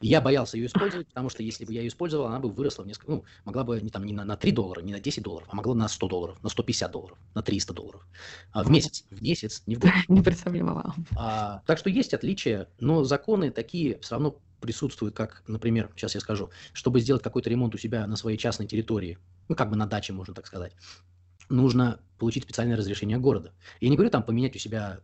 Я 0.00 0.20
боялся 0.20 0.56
ее 0.56 0.66
использовать, 0.66 1.08
потому 1.08 1.30
что 1.30 1.42
если 1.42 1.64
бы 1.64 1.72
я 1.72 1.80
ее 1.80 1.88
использовал, 1.88 2.26
она 2.26 2.38
бы 2.38 2.50
выросла 2.50 2.82
в 2.82 2.86
несколько, 2.86 3.12
ну, 3.12 3.24
могла 3.44 3.64
бы 3.64 3.80
не, 3.80 3.90
там, 3.90 4.04
не 4.04 4.12
на, 4.12 4.24
на 4.24 4.36
3 4.36 4.52
доллара, 4.52 4.80
не 4.80 4.92
на 4.92 5.00
10 5.00 5.22
долларов, 5.22 5.48
а 5.50 5.56
могла 5.56 5.74
на 5.74 5.88
100 5.88 6.08
долларов, 6.08 6.42
на 6.42 6.48
150 6.48 6.90
долларов, 6.90 7.18
на 7.34 7.42
300 7.42 7.74
долларов. 7.74 8.06
А, 8.52 8.64
в 8.64 8.70
месяц, 8.70 9.04
в 9.10 9.22
месяц, 9.22 9.62
не 9.66 9.76
в 9.76 9.80
год. 9.80 9.90
Не 10.08 10.22
представляла. 10.22 10.94
А, 11.16 11.62
так 11.66 11.78
что 11.78 11.90
есть 11.90 12.14
отличия, 12.14 12.68
но 12.80 13.04
законы 13.04 13.50
такие 13.50 13.98
все 14.00 14.14
равно 14.14 14.38
присутствуют, 14.60 15.14
как, 15.14 15.42
например, 15.46 15.90
сейчас 15.96 16.14
я 16.14 16.20
скажу, 16.20 16.50
чтобы 16.72 17.00
сделать 17.00 17.22
какой-то 17.22 17.50
ремонт 17.50 17.74
у 17.74 17.78
себя 17.78 18.06
на 18.06 18.16
своей 18.16 18.38
частной 18.38 18.66
территории, 18.66 19.18
ну, 19.48 19.54
как 19.54 19.70
бы 19.70 19.76
на 19.76 19.86
даче, 19.86 20.12
можно 20.12 20.34
так 20.34 20.46
сказать, 20.46 20.72
нужно 21.48 22.00
получить 22.18 22.44
специальное 22.44 22.76
разрешение 22.76 23.18
города. 23.18 23.52
Я 23.80 23.88
не 23.88 23.96
говорю 23.96 24.10
там 24.10 24.22
поменять 24.22 24.56
у 24.56 24.58
себя 24.58 25.00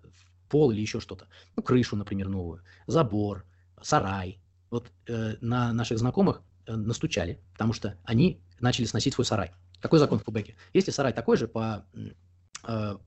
пол 0.49 0.71
или 0.71 0.81
еще 0.81 1.01
что-то. 1.01 1.29
Ну, 1.57 1.63
крышу, 1.63 1.97
например, 1.97 2.29
новую, 2.29 2.63
забор, 2.87 3.45
сарай. 3.81 4.39
Вот 4.71 4.91
э, 5.07 5.37
на 5.41 5.73
наших 5.73 5.99
знакомых 5.99 6.43
э, 6.67 6.75
настучали, 6.75 7.41
потому 7.53 7.73
что 7.73 7.99
они 8.05 8.43
начали 8.61 8.85
сносить 8.85 9.15
свой 9.15 9.25
сарай. 9.25 9.53
Какой 9.81 9.99
закон 9.99 10.19
в 10.19 10.25
Кубеке? 10.25 10.57
Если 10.73 10.91
сарай 10.91 11.13
такой 11.13 11.37
же 11.37 11.49
по, 11.49 11.85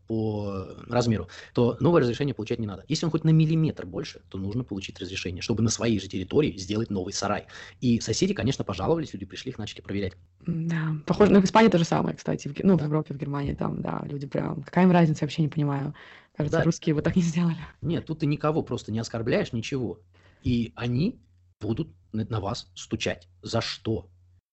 по 0.07 0.67
размеру, 0.87 1.29
то 1.53 1.77
новое 1.79 2.01
разрешение 2.01 2.35
получать 2.35 2.59
не 2.59 2.67
надо. 2.67 2.83
Если 2.87 3.05
он 3.05 3.11
хоть 3.11 3.23
на 3.23 3.29
миллиметр 3.29 3.85
больше, 3.85 4.21
то 4.29 4.37
нужно 4.37 4.63
получить 4.63 4.99
разрешение, 4.99 5.41
чтобы 5.41 5.63
на 5.63 5.69
своей 5.69 5.99
же 5.99 6.07
территории 6.07 6.57
сделать 6.57 6.89
новый 6.89 7.13
сарай. 7.13 7.47
И 7.79 7.99
соседи, 8.01 8.33
конечно, 8.33 8.63
пожаловались, 8.63 9.13
люди 9.13 9.25
пришли, 9.25 9.51
их 9.51 9.57
начали 9.57 9.81
проверять. 9.81 10.13
Да, 10.45 10.95
похоже, 11.05 11.31
ну, 11.31 11.41
в 11.41 11.45
Испании 11.45 11.69
то 11.69 11.77
же 11.77 11.85
самое, 11.85 12.15
кстати, 12.15 12.47
в, 12.49 12.63
ну, 12.63 12.77
в 12.77 12.83
Европе, 12.83 13.13
в 13.13 13.17
Германии, 13.17 13.53
там, 13.53 13.81
да, 13.81 14.03
люди 14.05 14.27
прям, 14.27 14.63
какая 14.63 14.85
им 14.85 14.91
разница, 14.91 15.23
вообще 15.23 15.41
не 15.41 15.47
понимаю. 15.49 15.93
Кажется, 16.35 16.59
Да. 16.59 16.63
русские 16.65 16.93
бы 16.95 17.01
так 17.01 17.15
не 17.15 17.21
сделали. 17.21 17.57
Нет, 17.81 18.05
тут 18.05 18.19
ты 18.19 18.25
никого 18.25 18.61
просто 18.61 18.91
не 18.91 18.99
оскорбляешь, 18.99 19.53
ничего. 19.53 20.01
И 20.43 20.73
они 20.75 21.21
будут 21.61 21.89
на 22.11 22.39
вас 22.41 22.69
стучать. 22.75 23.29
За 23.41 23.61
что? 23.61 24.09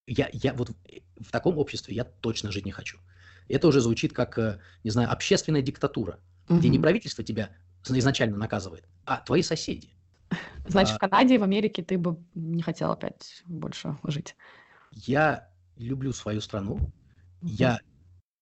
Я, 0.07 0.29
я 0.33 0.55
вот 0.55 0.71
в 1.21 1.31
таком 1.31 1.59
обществе 1.59 1.95
я 1.95 2.05
точно 2.05 2.53
жить 2.53 2.67
не 2.67 2.73
хочу. 2.73 2.99
Это 3.49 3.69
уже 3.69 3.81
звучит 3.81 4.13
как, 4.13 4.39
э, 4.39 4.61
не 4.85 4.91
знаю, 4.91 5.11
общественная 5.11 5.63
диктатура, 5.63 6.19
где 6.49 6.69
не 6.69 6.79
правительство 6.79 7.25
тебя 7.25 7.51
изначально 7.85 8.37
наказывает, 8.37 8.85
а 9.05 9.19
твои 9.19 9.43
соседи. 9.43 9.91
Значит, 10.67 10.95
а- 10.95 10.97
в 10.97 10.99
Канаде 10.99 11.35
и 11.35 11.39
в 11.39 11.43
Америке 11.43 11.83
ты 11.83 11.99
бы 11.99 12.17
не 12.35 12.63
хотел 12.63 12.91
опять 12.93 13.43
больше 13.47 13.99
жить. 14.05 14.37
Я 14.93 15.49
люблю 15.77 16.13
свою 16.13 16.41
страну, 16.41 16.75
Мгм. 17.41 17.53
я 17.53 17.81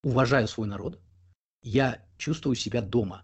уважаю 0.03 0.47
свой 0.49 0.67
народ, 0.69 1.01
я 1.63 2.03
чувствую 2.19 2.55
себя 2.57 2.83
дома. 2.83 3.23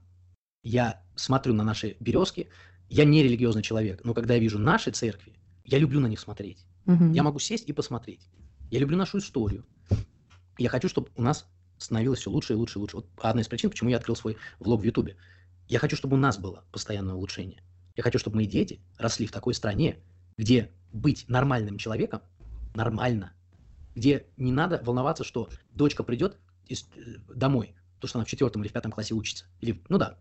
Я 0.62 1.02
смотрю 1.16 1.54
на 1.54 1.64
наши 1.64 1.96
березки, 2.00 2.48
я 2.88 3.04
не 3.04 3.22
религиозный 3.22 3.62
человек, 3.62 4.00
но 4.04 4.14
когда 4.14 4.34
я 4.34 4.40
вижу 4.40 4.58
наши 4.58 4.90
церкви, 4.90 5.34
я 5.64 5.78
люблю 5.78 6.00
на 6.00 6.06
них 6.06 6.20
смотреть. 6.20 6.64
Мгм. 6.86 7.12
Я 7.12 7.22
могу 7.22 7.38
сесть 7.38 7.68
и 7.68 7.72
посмотреть. 7.72 8.28
Я 8.70 8.78
люблю 8.78 8.96
нашу 8.96 9.18
историю. 9.18 9.64
Я 10.58 10.68
хочу, 10.70 10.88
чтобы 10.88 11.10
у 11.16 11.22
нас 11.22 11.46
становилось 11.78 12.20
все 12.20 12.30
лучше 12.30 12.52
и 12.52 12.56
лучше 12.56 12.78
и 12.78 12.80
лучше. 12.80 12.96
Вот 12.96 13.06
одна 13.18 13.42
из 13.42 13.48
причин, 13.48 13.70
почему 13.70 13.90
я 13.90 13.96
открыл 13.96 14.16
свой 14.16 14.36
влог 14.58 14.80
в 14.80 14.84
Ютубе. 14.84 15.16
Я 15.68 15.78
хочу, 15.78 15.96
чтобы 15.96 16.16
у 16.16 16.20
нас 16.20 16.38
было 16.38 16.64
постоянное 16.72 17.14
улучшение. 17.14 17.62
Я 17.96 18.02
хочу, 18.02 18.18
чтобы 18.18 18.36
мои 18.36 18.46
дети 18.46 18.80
росли 18.98 19.26
в 19.26 19.32
такой 19.32 19.54
стране, 19.54 19.98
где 20.36 20.70
быть 20.92 21.28
нормальным 21.28 21.78
человеком 21.78 22.22
нормально. 22.74 23.32
где 23.94 24.26
не 24.36 24.52
надо 24.52 24.82
волноваться, 24.84 25.24
что 25.24 25.48
дочка 25.70 26.02
придет 26.02 26.36
из, 26.66 26.82
э, 26.96 27.16
домой, 27.34 27.74
то, 27.98 28.06
что 28.06 28.18
она 28.18 28.26
в 28.26 28.28
четвертом 28.28 28.60
или 28.60 28.68
в 28.68 28.72
пятом 28.72 28.92
классе 28.92 29.14
учится. 29.14 29.46
Или, 29.62 29.82
ну 29.88 29.96
да, 29.96 30.18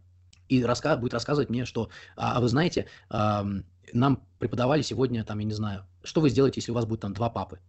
и 0.48 0.64
раска 0.64 0.96
будет 0.96 1.14
рассказывать 1.14 1.50
мне, 1.50 1.66
что, 1.66 1.90
а, 2.16 2.38
а 2.38 2.42
вы 2.42 2.48
знаете, 2.48 2.88
а, 3.10 3.46
нам 3.94 4.24
преподавали 4.40 4.82
сегодня, 4.82 5.24
там, 5.24 5.40
я 5.40 5.46
не 5.46 5.54
знаю, 5.54 5.86
что 6.04 6.22
вы 6.22 6.30
сделаете, 6.30 6.62
если 6.62 6.72
у 6.72 6.76
вас 6.76 6.86
будет 6.86 7.02
там 7.02 7.14
два 7.14 7.30
папы, 7.30 7.60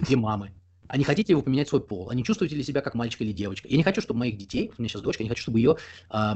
две 0.00 0.16
мамы, 0.16 0.52
а 0.88 0.96
не 0.96 1.04
хотите 1.04 1.34
вы 1.34 1.42
поменять 1.42 1.68
свой 1.68 1.80
пол? 1.80 2.10
А 2.10 2.14
не 2.14 2.24
чувствуете 2.24 2.56
ли 2.56 2.62
себя 2.62 2.80
как 2.80 2.94
мальчик 2.94 3.20
или 3.20 3.32
девочка? 3.32 3.68
Я 3.68 3.76
не 3.76 3.82
хочу, 3.82 4.00
чтобы 4.00 4.20
моих 4.20 4.36
детей, 4.36 4.72
у 4.76 4.82
меня 4.82 4.88
сейчас 4.88 5.02
дочка, 5.02 5.22
я 5.22 5.26
не 5.26 5.28
хочу, 5.28 5.42
чтобы 5.42 5.58
ее, 5.60 5.76
э, 6.10 6.34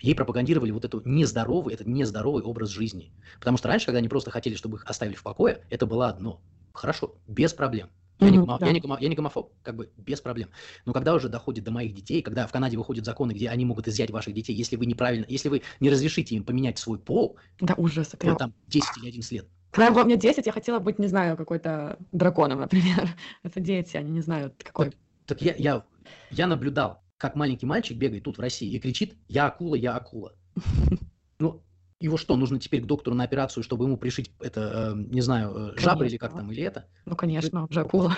ей 0.00 0.14
пропагандировали 0.14 0.70
вот 0.70 0.84
эту 0.84 1.02
нездоровый, 1.04 1.74
этот 1.74 1.86
нездоровый 1.86 2.42
образ 2.42 2.68
жизни. 2.68 3.12
Потому 3.38 3.56
что 3.56 3.68
раньше, 3.68 3.86
когда 3.86 3.98
они 3.98 4.08
просто 4.08 4.30
хотели, 4.30 4.54
чтобы 4.54 4.76
их 4.76 4.84
оставили 4.86 5.14
в 5.14 5.22
покое, 5.22 5.64
это 5.70 5.86
было 5.86 6.08
одно. 6.08 6.40
Хорошо, 6.72 7.14
без 7.26 7.54
проблем. 7.54 7.88
Я, 8.20 8.30
не, 8.30 8.38
гомо, 8.38 8.58
да. 8.58 8.66
я, 8.66 8.72
не 8.72 8.80
гомо, 8.80 8.96
я 9.00 9.08
не 9.08 9.16
гомофоб, 9.16 9.52
как 9.62 9.74
бы 9.74 9.90
без 9.96 10.20
проблем. 10.20 10.48
Но 10.84 10.92
когда 10.92 11.14
уже 11.14 11.28
доходит 11.28 11.64
до 11.64 11.72
моих 11.72 11.94
детей, 11.94 12.22
когда 12.22 12.46
в 12.46 12.52
Канаде 12.52 12.76
выходят 12.76 13.04
законы, 13.04 13.32
где 13.32 13.48
они 13.48 13.64
могут 13.64 13.88
изъять 13.88 14.10
ваших 14.10 14.34
детей, 14.34 14.54
если 14.54 14.76
вы 14.76 14.86
неправильно, 14.86 15.26
если 15.28 15.48
вы 15.48 15.62
не 15.80 15.90
разрешите 15.90 16.36
им 16.36 16.44
поменять 16.44 16.78
свой 16.78 16.98
пол, 16.98 17.36
да 17.60 17.74
ужас, 17.76 18.10
это 18.12 18.34
там 18.36 18.54
10 18.68 18.98
или 18.98 19.08
11 19.08 19.32
лет. 19.32 19.48
Когда 19.74 19.90
было 19.90 20.04
мне 20.04 20.16
10, 20.16 20.46
я 20.46 20.52
хотела 20.52 20.78
быть, 20.78 21.00
не 21.00 21.08
знаю, 21.08 21.36
какой-то 21.36 21.98
драконом, 22.12 22.60
например. 22.60 23.08
Это 23.42 23.58
дети, 23.58 23.96
они 23.96 24.12
не 24.12 24.20
знают, 24.20 24.54
какой. 24.62 24.90
Так, 24.90 24.98
так 25.26 25.42
я, 25.42 25.54
я, 25.56 25.84
я 26.30 26.46
наблюдал, 26.46 27.02
как 27.16 27.34
маленький 27.34 27.66
мальчик 27.66 27.98
бегает 27.98 28.22
тут 28.22 28.38
в 28.38 28.40
России 28.40 28.72
и 28.72 28.78
кричит 28.78 29.16
«Я 29.26 29.46
акула, 29.46 29.74
я 29.74 29.96
акула». 29.96 30.32
Ну, 31.40 31.64
его 31.98 32.16
что, 32.16 32.36
нужно 32.36 32.60
теперь 32.60 32.80
к 32.80 32.86
доктору 32.86 33.16
на 33.16 33.24
операцию, 33.24 33.64
чтобы 33.64 33.86
ему 33.86 33.96
пришить 33.96 34.30
это, 34.38 34.94
э, 34.94 35.04
не 35.10 35.20
знаю, 35.20 35.72
э, 35.74 35.80
жабры 35.80 36.06
или 36.06 36.16
как 36.16 36.32
там, 36.32 36.52
или 36.52 36.62
это? 36.62 36.86
Ну, 37.06 37.16
конечно, 37.16 37.66
уже 37.68 37.80
акула. 37.80 38.16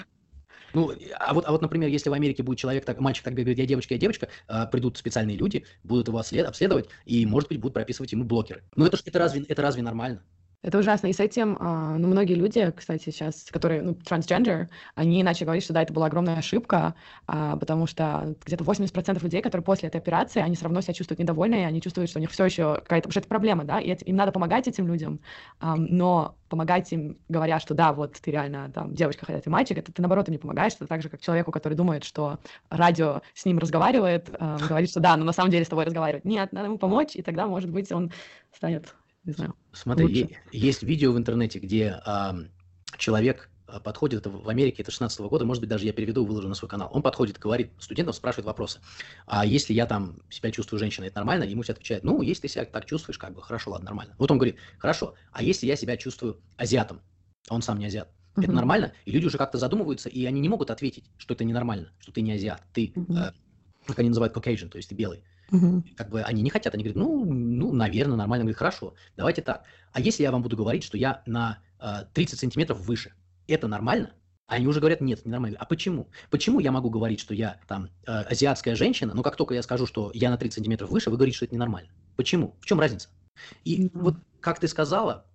Ну, 0.74 0.92
а 1.18 1.32
вот, 1.32 1.46
а 1.46 1.52
вот, 1.52 1.62
например, 1.62 1.88
если 1.88 2.10
в 2.10 2.12
Америке 2.12 2.42
будет 2.42 2.58
человек, 2.58 2.84
так, 2.84 3.00
мальчик 3.00 3.24
так 3.24 3.32
бегает, 3.32 3.56
я 3.56 3.64
девочка, 3.64 3.94
я 3.94 3.98
девочка, 3.98 4.28
а, 4.46 4.66
придут 4.66 4.98
специальные 4.98 5.38
люди, 5.38 5.64
будут 5.82 6.08
его 6.08 6.18
обследовать, 6.18 6.90
и, 7.06 7.24
может 7.24 7.48
быть, 7.48 7.58
будут 7.58 7.72
прописывать 7.72 8.12
ему 8.12 8.24
блокеры. 8.24 8.62
Но 8.76 8.86
это, 8.86 8.98
это, 9.02 9.18
разве, 9.18 9.42
это 9.48 9.62
разве 9.62 9.82
нормально? 9.82 10.22
Это 10.62 10.78
ужасно. 10.78 11.06
И 11.06 11.12
с 11.12 11.20
этим, 11.20 11.56
а, 11.60 11.96
ну, 11.96 12.08
многие 12.08 12.34
люди, 12.34 12.72
кстати, 12.74 13.04
сейчас, 13.04 13.44
которые, 13.52 13.82
ну, 13.82 13.94
трансгендер, 13.94 14.68
они 14.94 15.22
начали 15.22 15.44
говорить, 15.44 15.62
что 15.62 15.72
да, 15.72 15.82
это 15.82 15.92
была 15.92 16.06
огромная 16.06 16.38
ошибка, 16.38 16.94
а, 17.26 17.56
потому 17.56 17.86
что 17.86 18.34
где-то 18.44 18.64
80% 18.64 19.22
людей, 19.22 19.42
которые 19.42 19.64
после 19.64 19.88
этой 19.88 19.98
операции, 19.98 20.40
они 20.40 20.56
все 20.56 20.64
равно 20.64 20.80
себя 20.80 20.94
чувствуют 20.94 21.20
недовольные, 21.20 21.66
они 21.66 21.80
чувствуют, 21.80 22.10
что 22.10 22.18
у 22.18 22.20
них 22.20 22.30
все 22.30 22.46
еще 22.46 22.76
какая-то, 22.76 23.10
что 23.10 23.20
это 23.20 23.28
проблема, 23.28 23.64
да, 23.64 23.78
и 23.78 23.94
им 23.94 24.16
надо 24.16 24.32
помогать 24.32 24.66
этим 24.66 24.88
людям, 24.88 25.20
но 25.60 26.36
помогать 26.48 26.92
им, 26.92 27.16
говоря, 27.28 27.60
что 27.60 27.74
да, 27.74 27.92
вот 27.92 28.14
ты 28.14 28.30
реально 28.30 28.70
там 28.72 28.94
девочка, 28.94 29.26
хотя 29.26 29.40
ты 29.40 29.50
мальчик, 29.50 29.78
это 29.78 29.92
ты 29.92 30.02
наоборот 30.02 30.28
им 30.28 30.32
не 30.32 30.38
помогаешь, 30.38 30.74
это 30.74 30.86
так 30.86 31.02
же, 31.02 31.08
как 31.08 31.20
человеку, 31.20 31.52
который 31.52 31.74
думает, 31.74 32.04
что 32.04 32.38
радио 32.70 33.22
с 33.34 33.44
ним 33.44 33.58
разговаривает, 33.58 34.30
говорит, 34.68 34.90
что 34.90 35.00
да, 35.00 35.16
но 35.16 35.24
на 35.24 35.32
самом 35.32 35.50
деле 35.50 35.64
с 35.64 35.68
тобой 35.68 35.84
разговаривает. 35.84 36.24
Нет, 36.24 36.52
надо 36.52 36.66
ему 36.66 36.78
помочь, 36.78 37.14
и 37.14 37.22
тогда, 37.22 37.46
может 37.46 37.70
быть, 37.70 37.92
он 37.92 38.10
станет 38.52 38.94
не 39.26 39.32
знаю. 39.32 39.54
Смотри, 39.72 40.22
лучше. 40.22 40.38
есть 40.52 40.82
видео 40.82 41.12
в 41.12 41.18
интернете, 41.18 41.58
где 41.58 42.00
а, 42.04 42.36
человек 42.96 43.50
подходит, 43.82 44.20
это 44.20 44.30
в 44.30 44.48
Америке, 44.48 44.82
это 44.82 44.90
16 44.90 45.20
-го 45.20 45.28
года, 45.28 45.44
может 45.44 45.60
быть, 45.60 45.68
даже 45.68 45.84
я 45.84 45.92
переведу 45.92 46.24
и 46.24 46.26
выложу 46.26 46.48
на 46.48 46.54
свой 46.54 46.68
канал. 46.68 46.88
Он 46.92 47.02
подходит, 47.02 47.38
говорит 47.38 47.72
студентам, 47.78 48.14
спрашивает 48.14 48.46
вопросы. 48.46 48.80
А 49.26 49.44
если 49.44 49.72
я 49.72 49.86
там 49.86 50.20
себя 50.30 50.50
чувствую 50.52 50.78
женщиной, 50.78 51.08
это 51.08 51.16
нормально? 51.16 51.44
Ему 51.44 51.62
все 51.62 51.72
отвечают, 51.72 52.04
ну, 52.04 52.22
если 52.22 52.42
ты 52.42 52.48
себя 52.48 52.64
так 52.64 52.86
чувствуешь, 52.86 53.18
как 53.18 53.34
бы, 53.34 53.42
хорошо, 53.42 53.72
ладно, 53.72 53.86
нормально. 53.86 54.14
Вот 54.18 54.30
он 54.30 54.38
говорит, 54.38 54.56
хорошо, 54.78 55.14
а 55.32 55.42
если 55.42 55.66
я 55.66 55.76
себя 55.76 55.96
чувствую 55.96 56.40
азиатом? 56.56 57.00
Он 57.48 57.62
сам 57.62 57.78
не 57.78 57.86
азиат. 57.86 58.08
Uh-huh. 58.36 58.44
Это 58.44 58.52
нормально? 58.52 58.92
И 59.04 59.10
люди 59.10 59.26
уже 59.26 59.38
как-то 59.38 59.58
задумываются, 59.58 60.08
и 60.08 60.24
они 60.26 60.40
не 60.40 60.48
могут 60.48 60.70
ответить, 60.70 61.10
что 61.16 61.34
это 61.34 61.44
ненормально, 61.44 61.92
что 61.98 62.12
ты 62.12 62.20
не 62.20 62.32
азиат, 62.32 62.62
ты, 62.72 62.92
uh-huh. 62.94 63.30
э, 63.30 63.32
как 63.86 63.98
они 63.98 64.08
называют, 64.10 64.36
Caucasian, 64.36 64.68
то 64.68 64.76
есть 64.76 64.88
ты 64.88 64.94
белый. 64.94 65.24
Угу. 65.50 65.84
Как 65.96 66.10
бы 66.10 66.22
они 66.22 66.42
не 66.42 66.50
хотят, 66.50 66.74
они 66.74 66.84
говорят, 66.84 66.96
ну, 66.96 67.24
ну, 67.24 67.72
наверное, 67.72 68.16
нормально. 68.16 68.44
Говорит, 68.44 68.58
хорошо, 68.58 68.94
давайте 69.16 69.42
так. 69.42 69.64
А 69.92 70.00
если 70.00 70.22
я 70.22 70.32
вам 70.32 70.42
буду 70.42 70.56
говорить, 70.56 70.84
что 70.84 70.96
я 70.96 71.22
на 71.26 71.58
э, 71.80 72.04
30 72.12 72.38
сантиметров 72.38 72.80
выше, 72.80 73.12
это 73.46 73.68
нормально? 73.68 74.12
Они 74.48 74.66
уже 74.66 74.78
говорят, 74.78 75.00
нет, 75.00 75.24
не 75.24 75.32
нормально. 75.32 75.56
А 75.60 75.64
почему? 75.64 76.08
Почему 76.30 76.60
я 76.60 76.70
могу 76.70 76.88
говорить, 76.88 77.20
что 77.20 77.34
я 77.34 77.58
там 77.66 77.88
э, 78.06 78.12
азиатская 78.12 78.76
женщина, 78.76 79.12
но 79.14 79.22
как 79.22 79.36
только 79.36 79.54
я 79.54 79.62
скажу, 79.62 79.86
что 79.86 80.10
я 80.14 80.30
на 80.30 80.36
30 80.36 80.54
сантиметров 80.54 80.90
выше, 80.90 81.10
вы 81.10 81.16
говорите, 81.16 81.36
что 81.36 81.46
это 81.46 81.54
ненормально? 81.54 81.90
Почему? 82.16 82.56
В 82.60 82.66
чем 82.66 82.78
разница? 82.78 83.08
И 83.64 83.86
mm-hmm. 83.86 83.90
вот 83.94 84.16
как 84.40 84.60
ты 84.60 84.68
сказала, 84.68 85.26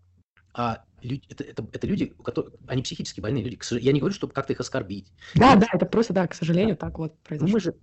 а, 0.53 0.84
люди, 1.01 1.24
это, 1.30 1.44
это, 1.44 1.68
это 1.72 1.88
люди, 1.88 2.13
у 2.18 2.24
которых, 2.24 2.53
они 2.68 2.82
психически 2.82 3.20
больные 3.20 3.44
люди. 3.44 3.58
Я 3.80 3.91
не 3.91 4.00
говорю, 4.00 4.15
чтобы 4.15 4.34
как-то 4.34 4.53
их 4.53 4.60
оскорбить. 4.60 5.12
Да, 5.36 5.56
да, 5.56 5.68
это 5.74 5.86
просто, 5.86 6.13
да, 6.13 6.27
к 6.27 6.34
сожалению, 6.34 6.75
да. 6.75 6.88
так 6.88 6.98
вот 6.98 7.18
произошло. 7.20 7.51
Мы 7.51 7.60
же, 7.60 7.75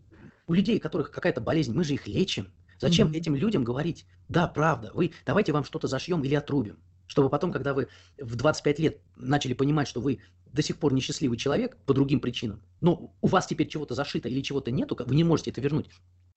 у 0.48 0.54
людей, 0.54 0.78
у 0.78 0.80
которых 0.80 1.10
какая-то 1.10 1.40
болезнь, 1.40 1.72
мы 1.72 1.84
же 1.84 1.94
их 1.94 2.08
лечим. 2.08 2.52
Зачем 2.80 3.08
mm-hmm. 3.08 3.16
этим 3.16 3.34
людям 3.36 3.64
говорить, 3.64 4.06
да, 4.28 4.48
правда, 4.48 4.90
вы 4.94 5.12
давайте 5.26 5.52
вам 5.52 5.64
что-то 5.64 5.88
зашьем 5.88 6.24
или 6.24 6.34
отрубим, 6.34 6.78
чтобы 7.06 7.28
потом, 7.28 7.52
когда 7.52 7.74
вы 7.74 7.88
в 8.18 8.36
25 8.36 8.78
лет 8.78 9.00
начали 9.16 9.52
понимать, 9.52 9.88
что 9.88 10.00
вы 10.00 10.20
до 10.52 10.62
сих 10.62 10.78
пор 10.78 10.94
несчастливый 10.94 11.36
человек 11.36 11.76
по 11.84 11.92
другим 11.92 12.20
причинам, 12.20 12.62
но 12.80 13.12
у 13.20 13.26
вас 13.26 13.46
теперь 13.46 13.68
чего-то 13.68 13.94
зашито 13.94 14.28
или 14.28 14.40
чего-то 14.40 14.70
нету, 14.70 14.96
вы 14.98 15.14
не 15.14 15.24
можете 15.24 15.50
это 15.50 15.60
вернуть. 15.60 15.90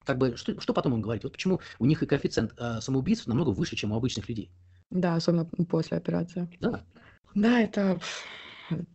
Как 0.03 0.17
бы, 0.17 0.35
что, 0.35 0.59
что 0.59 0.73
потом 0.73 0.95
им 0.95 1.01
говорить? 1.01 1.23
Вот 1.23 1.33
почему 1.33 1.61
у 1.77 1.85
них 1.85 2.01
и 2.01 2.07
коэффициент 2.07 2.53
э, 2.57 2.81
самоубийств 2.81 3.27
намного 3.27 3.49
выше, 3.49 3.75
чем 3.75 3.91
у 3.91 3.95
обычных 3.95 4.27
людей. 4.27 4.49
Да, 4.89 5.15
особенно 5.15 5.45
после 5.45 5.97
операции. 5.97 6.49
Да. 6.59 6.83
Да, 7.35 7.61
это 7.61 7.99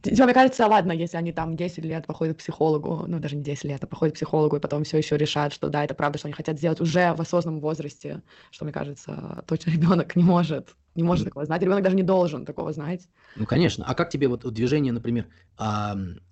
мне 0.05 0.35
кажется, 0.35 0.67
ладно, 0.67 0.93
если 0.93 1.17
они 1.17 1.33
там 1.33 1.57
10 1.57 1.85
лет 1.85 2.07
походят 2.07 2.37
к 2.37 2.41
психологу, 2.41 3.05
ну, 3.07 3.19
даже 3.19 3.37
не 3.37 3.43
10 3.43 3.65
лет, 3.65 3.85
а 3.85 3.87
походят 3.87 4.15
к 4.15 4.17
психологу, 4.17 4.57
и 4.57 4.61
потом 4.61 4.85
все 4.85 4.99
еще 4.99 5.17
решат, 5.17 5.53
что 5.53 5.69
да, 5.69 5.85
это 5.85 5.95
правда, 5.95 6.19
что 6.19 6.29
они 6.29 6.35
хотят 6.35 6.59
сделать 6.59 6.81
уже 6.81 7.15
в 7.15 7.21
осознанном 7.21 7.61
возрасте, 7.61 8.23
что, 8.51 8.65
мне 8.65 8.73
кажется, 8.73 9.45
точно 9.47 9.71
ребенок 9.73 10.17
не 10.17 10.25
может, 10.25 10.75
не 10.95 11.03
может 11.03 11.27
такого 11.27 11.45
знать, 11.45 11.63
ребенок 11.63 11.83
даже 11.83 11.97
не 11.97 12.03
должен 12.03 12.45
такого 12.45 12.73
знать. 12.73 13.09
Ну, 13.37 13.47
конечно. 13.47 13.85
А 13.87 13.95
как 13.95 14.11
тебе 14.11 14.29
вот 14.29 14.51
движение, 14.53 14.93
например, 14.93 15.27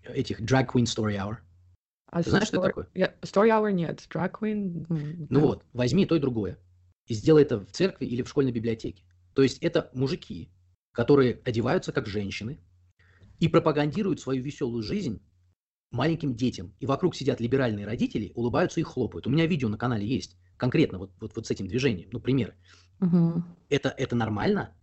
этих 0.04 0.40
drag 0.40 0.66
queen 0.72 0.84
story 0.84 1.16
hour? 1.16 1.36
А 2.10 2.22
Ты 2.22 2.30
знаешь, 2.30 2.44
story, 2.44 2.48
что 2.48 2.62
такое? 2.62 2.88
Yeah, 2.94 3.12
story 3.22 3.48
hour 3.48 3.72
нет, 3.72 4.06
drag 4.08 4.32
queen... 4.40 4.86
Ну, 4.88 5.26
ну 5.28 5.40
вот, 5.40 5.64
возьми 5.72 6.06
то 6.06 6.14
и 6.14 6.20
другое. 6.20 6.58
И 7.06 7.14
сделай 7.14 7.42
это 7.42 7.58
в 7.58 7.70
церкви 7.72 8.06
или 8.06 8.22
в 8.22 8.28
школьной 8.28 8.52
библиотеке. 8.52 9.02
То 9.34 9.42
есть 9.42 9.58
это 9.58 9.90
мужики, 9.92 10.48
которые 10.92 11.40
одеваются 11.44 11.92
как 11.92 12.06
женщины, 12.06 12.60
и 13.40 13.48
пропагандируют 13.48 14.20
свою 14.20 14.42
веселую 14.42 14.82
жизнь 14.82 15.20
маленьким 15.90 16.34
детям. 16.34 16.74
И 16.80 16.86
вокруг 16.86 17.14
сидят 17.14 17.40
либеральные 17.40 17.86
родители, 17.86 18.32
улыбаются 18.34 18.80
и 18.80 18.82
хлопают. 18.82 19.26
У 19.26 19.30
меня 19.30 19.46
видео 19.46 19.68
на 19.68 19.78
канале 19.78 20.06
есть, 20.06 20.36
конкретно 20.56 20.98
вот, 20.98 21.12
вот, 21.20 21.34
вот 21.36 21.46
с 21.46 21.50
этим 21.50 21.66
движением, 21.66 22.08
ну, 22.12 22.20
примеры. 22.20 22.54
Угу. 23.00 23.44
Это, 23.68 23.88
это 23.90 24.16
нормально? 24.16 24.74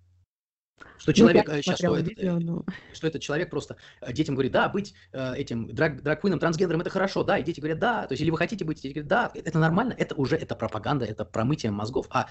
Что 0.97 1.11
ну, 1.11 1.13
человек 1.13 1.47
ну, 1.47 1.61
сейчас 1.61 1.77
что, 1.77 1.95
видео, 1.95 2.37
это, 2.37 2.39
но... 2.39 2.65
что 2.93 3.07
этот 3.07 3.21
человек 3.21 3.49
просто 3.49 3.77
э, 4.01 4.13
детям 4.13 4.35
говорит, 4.35 4.51
да, 4.51 4.67
быть 4.69 4.93
э, 5.11 5.35
этим 5.35 5.67
драг, 5.73 6.01
драгквином, 6.01 6.39
трансгендером 6.39 6.81
это 6.81 6.89
хорошо, 6.89 7.23
да, 7.23 7.37
и 7.37 7.43
дети 7.43 7.59
говорят, 7.59 7.79
да, 7.79 8.07
то 8.07 8.13
есть 8.13 8.21
или 8.21 8.29
вы 8.29 8.37
хотите 8.37 8.65
быть, 8.65 8.81
дети 8.81 8.93
говорят, 8.93 9.07
да, 9.07 9.31
это 9.33 9.59
нормально, 9.59 9.93
это 9.97 10.15
уже 10.15 10.35
это 10.35 10.55
пропаганда, 10.55 11.05
это 11.05 11.23
промытие 11.23 11.71
мозгов. 11.71 12.07
А 12.09 12.29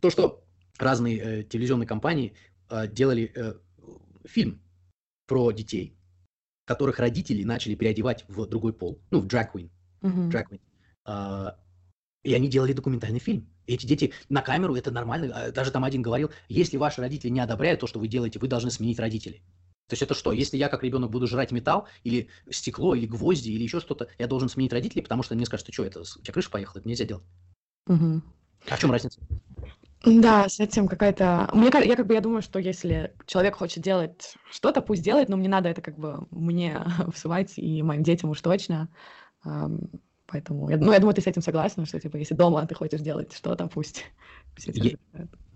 то, 0.00 0.10
что 0.10 0.44
разные 0.78 1.18
э, 1.18 1.42
телевизионные 1.44 1.86
компании 1.86 2.34
э, 2.70 2.86
делали 2.88 3.30
э, 3.34 3.54
фильм 4.24 4.62
про 5.26 5.52
детей, 5.52 5.96
которых 6.64 6.98
родители 6.98 7.44
начали 7.44 7.74
переодевать 7.74 8.24
в 8.28 8.46
другой 8.46 8.72
пол, 8.72 9.00
ну, 9.10 9.20
в 9.20 9.26
drag 9.26 9.48
queen. 9.52 9.70
Uh-huh. 10.02 10.30
Drag 10.30 10.44
queen. 10.50 10.60
А, 11.04 11.58
и 12.22 12.34
они 12.34 12.48
делали 12.48 12.72
документальный 12.72 13.18
фильм. 13.18 13.48
И 13.66 13.74
эти 13.74 13.86
дети 13.86 14.12
на 14.28 14.42
камеру, 14.42 14.74
это 14.74 14.90
нормально. 14.90 15.32
А, 15.34 15.52
даже 15.52 15.70
там 15.70 15.84
один 15.84 16.02
говорил, 16.02 16.30
если 16.48 16.76
ваши 16.76 17.00
родители 17.00 17.30
не 17.30 17.40
одобряют 17.40 17.80
то, 17.80 17.86
что 17.86 17.98
вы 17.98 18.08
делаете, 18.08 18.38
вы 18.38 18.48
должны 18.48 18.70
сменить 18.70 18.98
родителей. 18.98 19.42
То 19.88 19.94
есть 19.94 20.02
это 20.02 20.14
что? 20.14 20.32
Если 20.32 20.56
я 20.56 20.68
как 20.68 20.82
ребенок 20.84 21.10
буду 21.10 21.26
жрать 21.26 21.52
металл, 21.52 21.86
или 22.04 22.28
стекло, 22.50 22.94
или 22.94 23.06
гвозди, 23.06 23.50
или 23.50 23.62
еще 23.62 23.80
что-то, 23.80 24.08
я 24.18 24.26
должен 24.26 24.48
сменить 24.48 24.72
родителей, 24.72 25.02
потому 25.02 25.22
что 25.22 25.34
мне 25.34 25.44
скажут, 25.44 25.66
что 25.66 25.72
что, 25.72 25.84
это 25.84 26.00
у 26.00 26.04
тебя 26.04 26.32
крыша 26.32 26.50
поехала, 26.50 26.78
это 26.78 26.88
нельзя 26.88 27.04
делать. 27.04 27.24
Угу. 27.88 28.22
А 28.70 28.76
в 28.76 28.78
чем 28.78 28.92
разница? 28.92 29.20
Да, 30.04 30.48
с 30.48 30.58
этим 30.58 30.88
какая-то... 30.88 31.48
Мне, 31.52 31.70
я 31.84 31.96
как 31.96 32.06
бы 32.06 32.14
я 32.14 32.20
думаю, 32.20 32.42
что 32.42 32.58
если 32.58 33.14
человек 33.26 33.56
хочет 33.56 33.82
делать 33.82 34.34
что-то, 34.50 34.82
пусть 34.82 35.02
делает, 35.02 35.28
но 35.28 35.36
мне 35.36 35.48
надо 35.48 35.68
это 35.68 35.80
как 35.80 35.98
бы 35.98 36.26
мне 36.30 36.84
всувать 37.14 37.52
и 37.56 37.82
моим 37.82 38.02
детям 38.02 38.30
уж 38.30 38.40
точно. 38.40 38.88
Поэтому, 40.26 40.70
я, 40.70 40.78
ну, 40.78 40.92
я 40.92 40.98
думаю, 40.98 41.14
ты 41.14 41.20
с 41.20 41.26
этим 41.26 41.42
согласна, 41.42 41.84
что, 41.84 42.00
типа, 42.00 42.16
если 42.16 42.34
дома 42.34 42.66
ты 42.66 42.74
хочешь 42.74 43.00
делать 43.00 43.32
что-то, 43.34 43.66
пусть, 43.68 44.04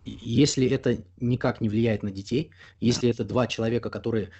Если 0.04 0.68
это 0.68 0.98
никак 1.18 1.60
не 1.60 1.68
влияет 1.68 2.04
на 2.04 2.12
детей, 2.12 2.52
если 2.78 3.06
да. 3.06 3.10
это 3.10 3.24
два 3.24 3.48
человека, 3.48 3.90
которые 3.90 4.30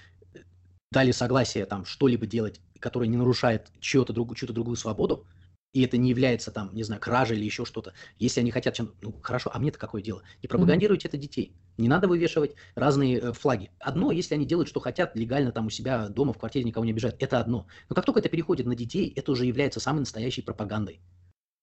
дали 0.93 1.11
согласие 1.11 1.67
там 1.67 1.85
что-либо 1.85 2.25
делать, 2.27 2.61
которое 2.79 3.09
не 3.09 3.17
нарушает 3.17 3.73
чью-то, 3.81 4.13
друг, 4.13 4.37
чью-то 4.37 4.53
другую 4.53 4.77
свободу, 4.77 5.27
и 5.73 5.83
это 5.83 5.99
не 5.99 6.09
является 6.09 6.51
там, 6.51 6.75
не 6.75 6.83
знаю, 6.83 7.01
кражей 7.03 7.37
или 7.37 7.45
еще 7.45 7.65
что-то. 7.65 7.93
Если 8.19 8.41
они 8.41 8.51
хотят 8.51 8.75
чем 8.75 8.95
ну 9.03 9.13
хорошо, 9.23 9.51
а 9.53 9.59
мне-то 9.59 9.79
какое 9.79 10.03
дело? 10.03 10.23
Не 10.43 10.49
пропагандируйте 10.49 11.07
mm-hmm. 11.07 11.11
это 11.11 11.19
детей. 11.19 11.53
Не 11.77 11.89
надо 11.89 12.09
вывешивать 12.09 12.55
разные 12.75 13.19
э, 13.19 13.33
флаги. 13.33 13.71
Одно, 13.79 14.11
если 14.11 14.35
они 14.35 14.47
делают, 14.47 14.69
что 14.69 14.81
хотят, 14.81 15.15
легально 15.15 15.53
там 15.53 15.67
у 15.67 15.71
себя 15.71 16.09
дома, 16.09 16.33
в 16.33 16.39
квартире 16.39 16.65
никого 16.65 16.87
не 16.87 16.93
обижают, 16.93 17.17
это 17.19 17.41
одно. 17.41 17.67
Но 17.91 17.95
как 17.95 18.07
только 18.07 18.21
это 18.21 18.31
переходит 18.31 18.67
на 18.67 18.75
детей, 18.75 19.13
это 19.15 19.33
уже 19.33 19.45
является 19.45 19.79
самой 19.79 20.01
настоящей 20.01 20.41
пропагандой. 20.41 21.01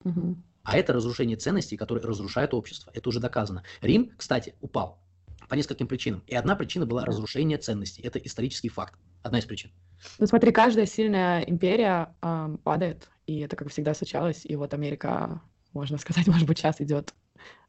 Мгм. 0.03 0.43
А 0.63 0.77
это 0.77 0.93
разрушение 0.93 1.37
ценностей, 1.37 1.75
которые 1.75 2.03
разрушают 2.05 2.53
общество. 2.53 2.91
Это 2.93 3.09
уже 3.09 3.19
доказано. 3.19 3.63
Рим, 3.81 4.11
кстати, 4.15 4.53
упал 4.61 4.99
по 5.49 5.55
нескольким 5.55 5.87
причинам. 5.87 6.23
И 6.27 6.35
одна 6.35 6.55
причина 6.55 6.85
была 6.85 7.03
разрушение 7.03 7.57
ценностей. 7.57 8.01
Это 8.01 8.19
исторический 8.19 8.69
факт. 8.69 8.97
Одна 9.23 9.39
из 9.39 9.45
причин. 9.45 9.71
Ну, 10.19 10.27
смотри, 10.27 10.51
каждая 10.51 10.85
сильная 10.85 11.41
империя 11.41 12.15
ам, 12.21 12.57
падает, 12.57 13.09
и 13.25 13.39
это 13.39 13.55
как 13.55 13.69
всегда 13.69 13.93
случалось. 13.93 14.41
И 14.45 14.55
вот 14.55 14.73
Америка, 14.73 15.41
можно 15.73 15.97
сказать, 15.97 16.27
может 16.27 16.47
быть, 16.47 16.59
сейчас 16.59 16.81
идет, 16.81 17.13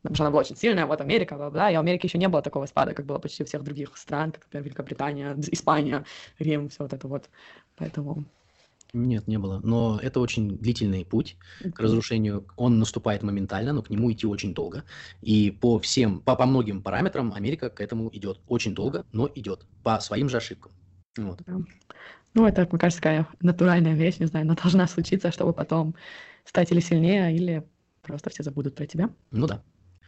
потому 0.02 0.14
что 0.14 0.25
она 0.25 0.30
была 0.30 0.40
очень 0.40 0.56
сильная, 0.56 0.87
вот 0.87 1.00
Америка, 1.00 1.37
бла-бла, 1.37 1.70
и 1.70 1.76
у 1.76 1.80
Америки 1.80 2.06
еще 2.06 2.18
не 2.18 2.28
было 2.28 2.42
такого 2.42 2.66
спада, 2.66 2.94
как 2.94 3.06
было 3.06 3.18
почти 3.18 3.42
у 3.42 3.46
всех 3.46 3.62
других 3.62 3.96
стран, 3.96 4.32
как, 4.32 4.44
например, 4.44 4.64
Великобритания, 4.64 5.37
Испания, 5.52 6.04
Рим, 6.38 6.68
все 6.68 6.82
вот 6.82 6.92
это 6.92 7.08
вот. 7.08 7.30
Поэтому... 7.76 8.25
Нет, 8.94 9.26
не 9.26 9.38
было. 9.38 9.61
Но 9.64 9.99
это 10.00 10.20
очень 10.20 10.56
длительный 10.56 11.04
путь 11.04 11.37
к 11.75 11.80
разрушению. 11.80 12.46
Он 12.56 12.78
наступает 12.78 13.25
моментально, 13.25 13.73
но 13.73 13.82
к 13.82 13.90
нему 13.90 14.12
идти 14.12 14.25
очень 14.25 14.54
долго. 14.54 14.84
И 15.20 15.50
по 15.50 15.80
всем, 15.80 16.20
по, 16.20 16.37
по 16.37 16.46
многим 16.46 16.80
параметрам 16.80 17.32
Америка 17.34 17.70
к 17.70 17.80
этому 17.80 18.08
идет. 18.12 18.38
Очень 18.46 18.73
долго, 18.73 19.04
но 19.11 19.28
идет. 19.34 19.66
По 19.82 19.99
своим 19.99 20.28
же 20.28 20.37
ошибкам. 20.37 20.70
Вот. 21.16 21.40
Да. 21.44 21.58
Ну, 22.35 22.47
это, 22.47 22.67
мне 22.71 22.79
кажется, 22.79 23.00
такая 23.00 23.29
натуральная 23.41 23.95
вещь, 23.95 24.19
не 24.19 24.26
знаю, 24.26 24.45
она 24.45 24.55
должна 24.62 24.87
случиться, 24.87 25.31
чтобы 25.31 25.53
потом 25.53 25.95
стать 26.45 26.73
или 26.73 26.81
сильнее, 26.81 27.35
или 27.35 27.67
просто 28.03 28.31
все 28.31 28.43
забудут 28.43 28.75
про 28.75 28.87
тебя. 28.87 29.11
Ну 29.31 29.47
да. 29.47 29.62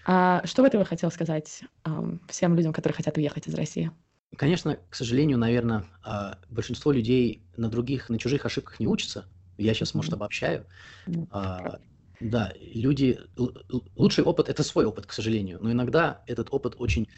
А 0.04 0.46
что 0.46 0.62
бы 0.62 0.70
ты 0.70 0.84
хотел 0.84 1.10
сказать 1.10 1.62
ам, 1.84 2.20
всем 2.28 2.54
людям, 2.54 2.72
которые 2.72 2.96
хотят 2.96 3.16
уехать 3.16 3.48
из 3.48 3.54
России? 3.54 3.90
Конечно, 4.36 4.76
к 4.90 4.94
сожалению, 4.94 5.38
наверное, 5.38 5.84
а, 6.02 6.38
большинство 6.50 6.92
людей 6.92 7.42
на 7.56 7.68
других, 7.68 8.08
на 8.08 8.18
чужих 8.18 8.44
ошибках 8.44 8.78
не 8.80 8.86
учатся. 8.86 9.26
Я 9.56 9.72
сейчас, 9.72 9.94
может, 9.94 10.12
обобщаю. 10.12 10.66
А, 11.30 11.58
правда. 11.58 11.80
Да, 12.20 12.52
люди, 12.58 13.18
лучший 13.94 14.24
опыт– 14.24 14.48
это 14.48 14.62
свой 14.62 14.84
опыт, 14.86 15.06
к 15.06 15.12
сожалению, 15.12 15.58
но 15.60 15.70
иногда 15.70 16.22
этот 16.26 16.48
опыт 16.50 16.74
очень, 16.78 17.08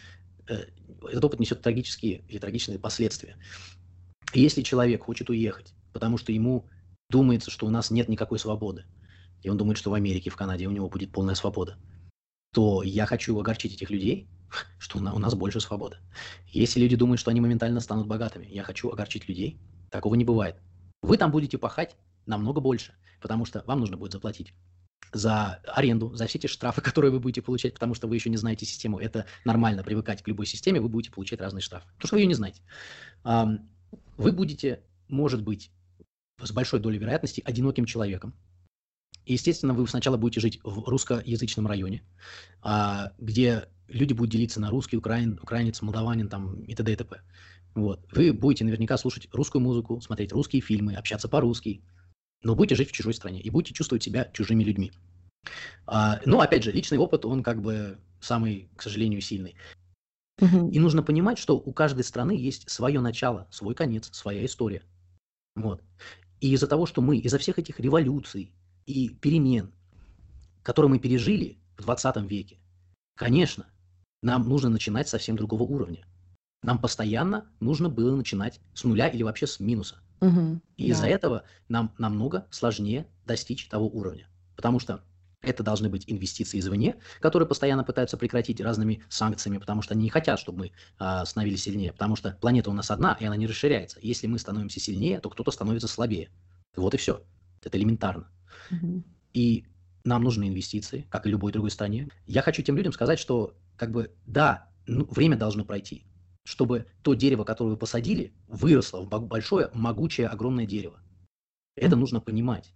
э, 0.49 0.65
этот 1.09 1.25
опыт 1.25 1.41
несет 1.41 1.62
трагические 1.62 2.25
или 2.29 2.38
трагичные 2.38 2.79
последствия. 2.79 3.37
Если 4.35 4.62
человек 4.62 5.04
хочет 5.04 5.30
уехать, 5.30 5.75
потому 5.92 6.18
что 6.18 6.32
ему 6.32 6.68
думается, 7.11 7.50
что 7.50 7.66
у 7.66 7.70
нас 7.70 7.90
нет 7.90 8.08
никакой 8.08 8.38
свободы, 8.38 8.85
и 9.42 9.49
он 9.49 9.56
думает, 9.56 9.78
что 9.78 9.90
в 9.90 9.94
Америке, 9.94 10.30
в 10.30 10.37
Канаде 10.37 10.66
у 10.66 10.70
него 10.70 10.88
будет 10.88 11.12
полная 11.12 11.35
свобода, 11.35 11.78
то 12.52 12.82
я 12.82 13.06
хочу 13.06 13.38
огорчить 13.38 13.75
этих 13.75 13.90
людей, 13.90 14.28
что 14.78 14.99
у 14.99 15.00
на- 15.00 15.14
у 15.14 15.18
нас 15.18 15.35
больше 15.35 15.61
свободы. 15.61 15.97
Если 16.49 16.80
люди 16.80 16.97
думают, 16.97 17.20
что 17.20 17.30
они 17.30 17.40
моментально 17.40 17.80
станут 17.80 18.06
богатыми, 18.06 18.47
я 18.47 18.62
хочу 18.62 18.90
огорчить 18.90 19.28
людей. 19.28 19.58
Такого 19.90 20.14
не 20.14 20.25
бывает. 20.25 20.56
Вы 21.02 21.16
там 21.16 21.30
будете 21.30 21.56
пахать 21.56 21.97
намного 22.26 22.61
больше, 22.61 22.94
потому 23.20 23.44
что 23.44 23.62
вам 23.66 23.80
нужно 23.80 23.97
будет 23.97 24.12
заплатить 24.12 24.52
за 25.12 25.62
аренду, 25.66 26.14
за 26.14 26.26
все 26.26 26.38
эти 26.38 26.47
штрафы, 26.47 26.80
которые 26.82 27.11
вы 27.11 27.20
будете 27.20 27.40
получать, 27.40 27.75
потому 27.75 27.94
что 27.94 28.06
вы 28.08 28.16
еще 28.16 28.28
не 28.28 28.37
знаете 28.37 28.66
систему. 28.66 28.99
Это 28.99 29.26
нормально, 29.44 29.82
привыкать 29.82 30.23
к 30.23 30.28
любой 30.28 30.47
системе, 30.47 30.80
вы 30.80 30.88
будете 30.88 31.11
получать 31.11 31.40
разные 31.40 31.62
штрафы, 31.62 31.87
потому 31.94 32.08
что 32.08 32.16
вы 32.16 32.20
ее 32.20 32.26
не 32.26 32.35
знаете. 32.35 32.61
Вы 34.16 34.33
будете, 34.33 34.83
может 35.09 35.42
быть, 35.42 35.71
с 36.42 36.52
большой 36.52 36.80
долей 36.80 36.99
вероятности 36.99 37.42
одиноким 37.45 37.85
человеком. 37.85 38.35
И, 39.25 39.35
естественно, 39.35 39.75
вы 39.75 39.87
сначала 39.87 40.16
будете 40.16 40.40
жить 40.40 40.59
в 40.64 40.88
русскоязычном 40.88 41.66
районе, 41.66 42.02
а, 42.62 43.12
где 43.18 43.68
люди 43.88 44.12
будут 44.12 44.33
делиться 44.33 44.61
на 44.61 44.71
русский, 44.71 44.97
украин, 44.97 45.38
украинец, 45.42 45.83
молдаванин 45.83 46.28
там, 46.28 46.62
и 46.62 46.75
т.д. 46.75 46.92
и 46.92 46.97
т.п. 46.97 47.21
Вот. 47.75 48.07
Вы 48.12 48.33
будете 48.33 48.64
наверняка 48.64 48.97
слушать 48.97 49.28
русскую 49.33 49.62
музыку, 49.62 50.00
смотреть 50.00 50.33
русские 50.33 50.62
фильмы, 50.62 50.95
общаться 50.95 51.28
по-русски, 51.28 51.83
но 52.42 52.54
будете 52.54 52.75
жить 52.75 52.88
в 52.88 52.92
чужой 52.92 53.14
стране 53.14 53.40
и 53.40 53.50
будете 53.50 53.75
чувствовать 53.75 54.02
себя 54.02 54.30
чужими 54.33 54.64
людьми. 54.64 54.92
А, 55.87 56.21
но, 56.25 56.40
опять 56.40 56.64
же, 56.64 56.73
личный 56.73 56.99
опыт, 56.99 57.25
он 57.25 57.42
как 57.42 57.61
бы 57.61 57.99
самый, 58.21 58.68
к 58.76 58.83
сожалению, 58.83 59.21
сильный. 59.21 59.54
Мгм. 60.40 60.71
И 60.71 60.78
нужно 60.78 61.02
понимать, 61.02 61.38
что 61.38 61.57
у 61.57 61.73
каждой 61.73 62.04
страны 62.04 62.33
есть 62.33 62.71
свое 62.71 63.00
начало, 63.00 63.46
свой 63.51 63.74
конец, 63.74 64.09
своя 64.12 64.44
история. 64.44 64.83
Вот. 65.57 65.83
И 66.40 66.53
из-за 66.53 66.66
того, 66.68 66.87
что 66.87 67.03
мы, 67.03 67.16
из-за 67.18 67.38
всех 67.38 67.59
этих 67.59 67.81
революций 67.81 68.53
и 68.87 69.09
перемен, 69.09 69.72
которые 70.62 70.90
мы 70.90 70.98
пережили 70.98 71.59
в 71.77 71.83
20 71.83 72.29
веке, 72.29 72.59
конечно, 73.16 73.66
нам 74.22 74.48
нужно 74.48 74.68
начинать 74.68 75.09
совсем 75.09 75.37
другого 75.37 75.64
уровня. 75.64 76.05
Нам 76.62 76.79
постоянно 76.81 77.46
нужно 77.61 77.88
было 77.88 78.14
начинать 78.16 78.61
с 78.74 78.85
нуля 78.85 79.09
или 79.09 79.22
вообще 79.22 79.46
с 79.46 79.61
минуса. 79.61 79.96
Мгм. 80.20 80.61
И 80.77 80.88
из-за 80.88 81.03
Да. 81.03 81.09
этого 81.09 81.42
нам 81.68 81.94
намного 81.98 82.46
сложнее 82.51 83.07
достичь 83.27 83.68
того 83.68 83.88
уровня. 83.88 84.29
Потому 84.57 84.81
что 84.81 85.05
это 85.40 85.62
должны 85.62 85.88
быть 85.88 86.05
инвестиции 86.07 86.59
извне, 86.59 86.96
которые 87.20 87.48
постоянно 87.48 87.85
пытаются 87.85 88.16
прекратить 88.16 88.61
разными 88.61 89.03
санкциями, 89.09 89.59
потому 89.59 89.83
что 89.83 89.94
они 89.94 90.05
не 90.05 90.11
хотят, 90.11 90.38
чтобы 90.38 90.59
мы 90.59 90.72
а, 90.98 91.24
становились 91.24 91.62
сильнее. 91.62 91.92
Потому 91.92 92.16
что 92.16 92.37
планета 92.40 92.70
у 92.70 92.72
нас 92.72 92.90
одна, 92.90 93.16
и 93.20 93.24
она 93.24 93.37
не 93.37 93.46
расширяется. 93.46 93.98
Если 94.03 94.27
мы 94.27 94.38
становимся 94.38 94.81
сильнее, 94.81 95.20
то 95.20 95.31
кто-то 95.31 95.51
становится 95.51 95.87
слабее. 95.87 96.31
Вот 96.77 96.94
и 96.94 96.96
все. 96.96 97.22
Это 97.62 97.79
элементарно. 97.79 98.31
Мгм. 98.70 99.05
И 99.33 99.64
нам 100.05 100.24
нужны 100.24 100.48
инвестиции, 100.48 101.07
как 101.11 101.27
и 101.27 101.31
любой 101.31 101.53
другой 101.53 101.70
стране. 101.70 102.09
Я 102.27 102.42
хочу 102.42 102.62
тем 102.62 102.77
людям 102.77 102.92
сказать, 102.92 103.18
что 103.18 103.55
как 103.77 103.92
бы 103.92 104.12
да, 104.27 104.68
ну, 104.87 105.07
время 105.07 105.37
должно 105.37 105.64
пройти, 105.64 106.05
чтобы 106.44 106.87
то 107.03 107.14
дерево, 107.14 107.44
которое 107.44 107.70
вы 107.70 107.77
посадили, 107.77 108.33
выросло 108.48 109.03
в 109.03 109.09
бо- 109.09 109.20
большое, 109.20 109.70
могучее, 109.72 110.27
огромное 110.27 110.66
дерево. 110.66 111.01
Это 111.77 111.94
нужно 111.94 112.20
понимать. 112.20 112.72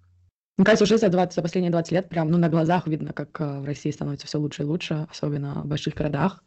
Мне 0.62 0.66
кажется, 0.66 0.84
уже 0.84 0.96
за, 0.96 1.08
20, 1.08 1.34
за 1.34 1.42
последние 1.42 1.72
20 1.72 1.90
лет 1.90 2.08
прям 2.08 2.30
ну, 2.30 2.38
на 2.38 2.48
глазах 2.48 2.86
видно, 2.86 3.12
как 3.12 3.40
э, 3.40 3.58
в 3.58 3.64
России 3.64 3.90
становится 3.90 4.28
все 4.28 4.38
лучше 4.38 4.62
и 4.62 4.64
лучше, 4.64 5.08
особенно 5.10 5.60
в 5.62 5.66
больших 5.66 5.94
городах. 5.94 6.44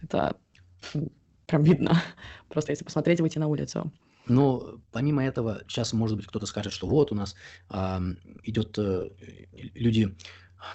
Это 0.00 0.36
прям 1.44 1.64
видно. 1.64 2.02
Просто 2.48 2.72
если 2.72 2.86
посмотреть, 2.86 3.20
выйти 3.20 3.38
на 3.38 3.46
улицу. 3.46 3.92
Но 4.26 4.80
помимо 4.90 5.22
этого, 5.22 5.60
сейчас, 5.68 5.92
может 5.92 6.16
быть, 6.16 6.26
кто-то 6.26 6.46
скажет, 6.46 6.72
что 6.72 6.86
вот 6.86 7.12
у 7.12 7.14
нас 7.14 7.34
ам, 7.68 8.16
идет 8.42 8.78
э, 8.78 9.10
люди, 9.74 10.16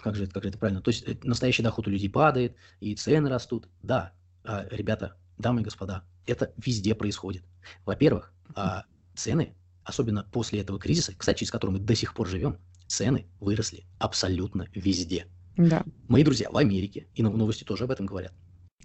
как 0.04 0.16
же, 0.16 0.26
это- 0.26 0.34
как 0.34 0.44
же 0.44 0.50
это 0.50 0.60
правильно, 0.60 0.84
то 0.84 0.92
есть 0.92 1.02
э, 1.08 1.18
настоящий 1.24 1.64
доход 1.64 1.88
у 1.88 1.90
людей 1.90 2.12
падает, 2.12 2.56
и 2.80 2.94
цены 2.94 3.28
растут. 3.28 3.70
Да, 3.82 4.12
а, 4.44 4.68
ребята, 4.70 5.18
дамы 5.40 5.62
и 5.62 5.64
господа, 5.64 6.04
это 6.28 6.54
везде 6.64 6.94
происходит. 6.94 7.44
Во-первых, 7.86 8.32
а, 8.54 8.84
цены, 9.16 9.56
особенно 9.84 10.28
после 10.32 10.60
этого 10.60 10.78
кризиса, 10.78 11.16
кстати, 11.18 11.40
через 11.40 11.50
который 11.50 11.72
мы 11.72 11.80
до 11.80 11.96
сих 11.96 12.14
пор 12.14 12.28
живем, 12.28 12.60
цены 12.94 13.26
выросли 13.40 13.86
абсолютно 14.00 14.68
везде. 14.74 15.28
Да. 15.58 15.84
Мои 16.08 16.24
друзья 16.24 16.50
в 16.50 16.58
Америке, 16.58 17.08
и 17.16 17.24
нов- 17.24 17.36
новости 17.36 17.64
тоже 17.64 17.84
об 17.86 17.92
этом 17.92 18.06
говорят, 18.06 18.34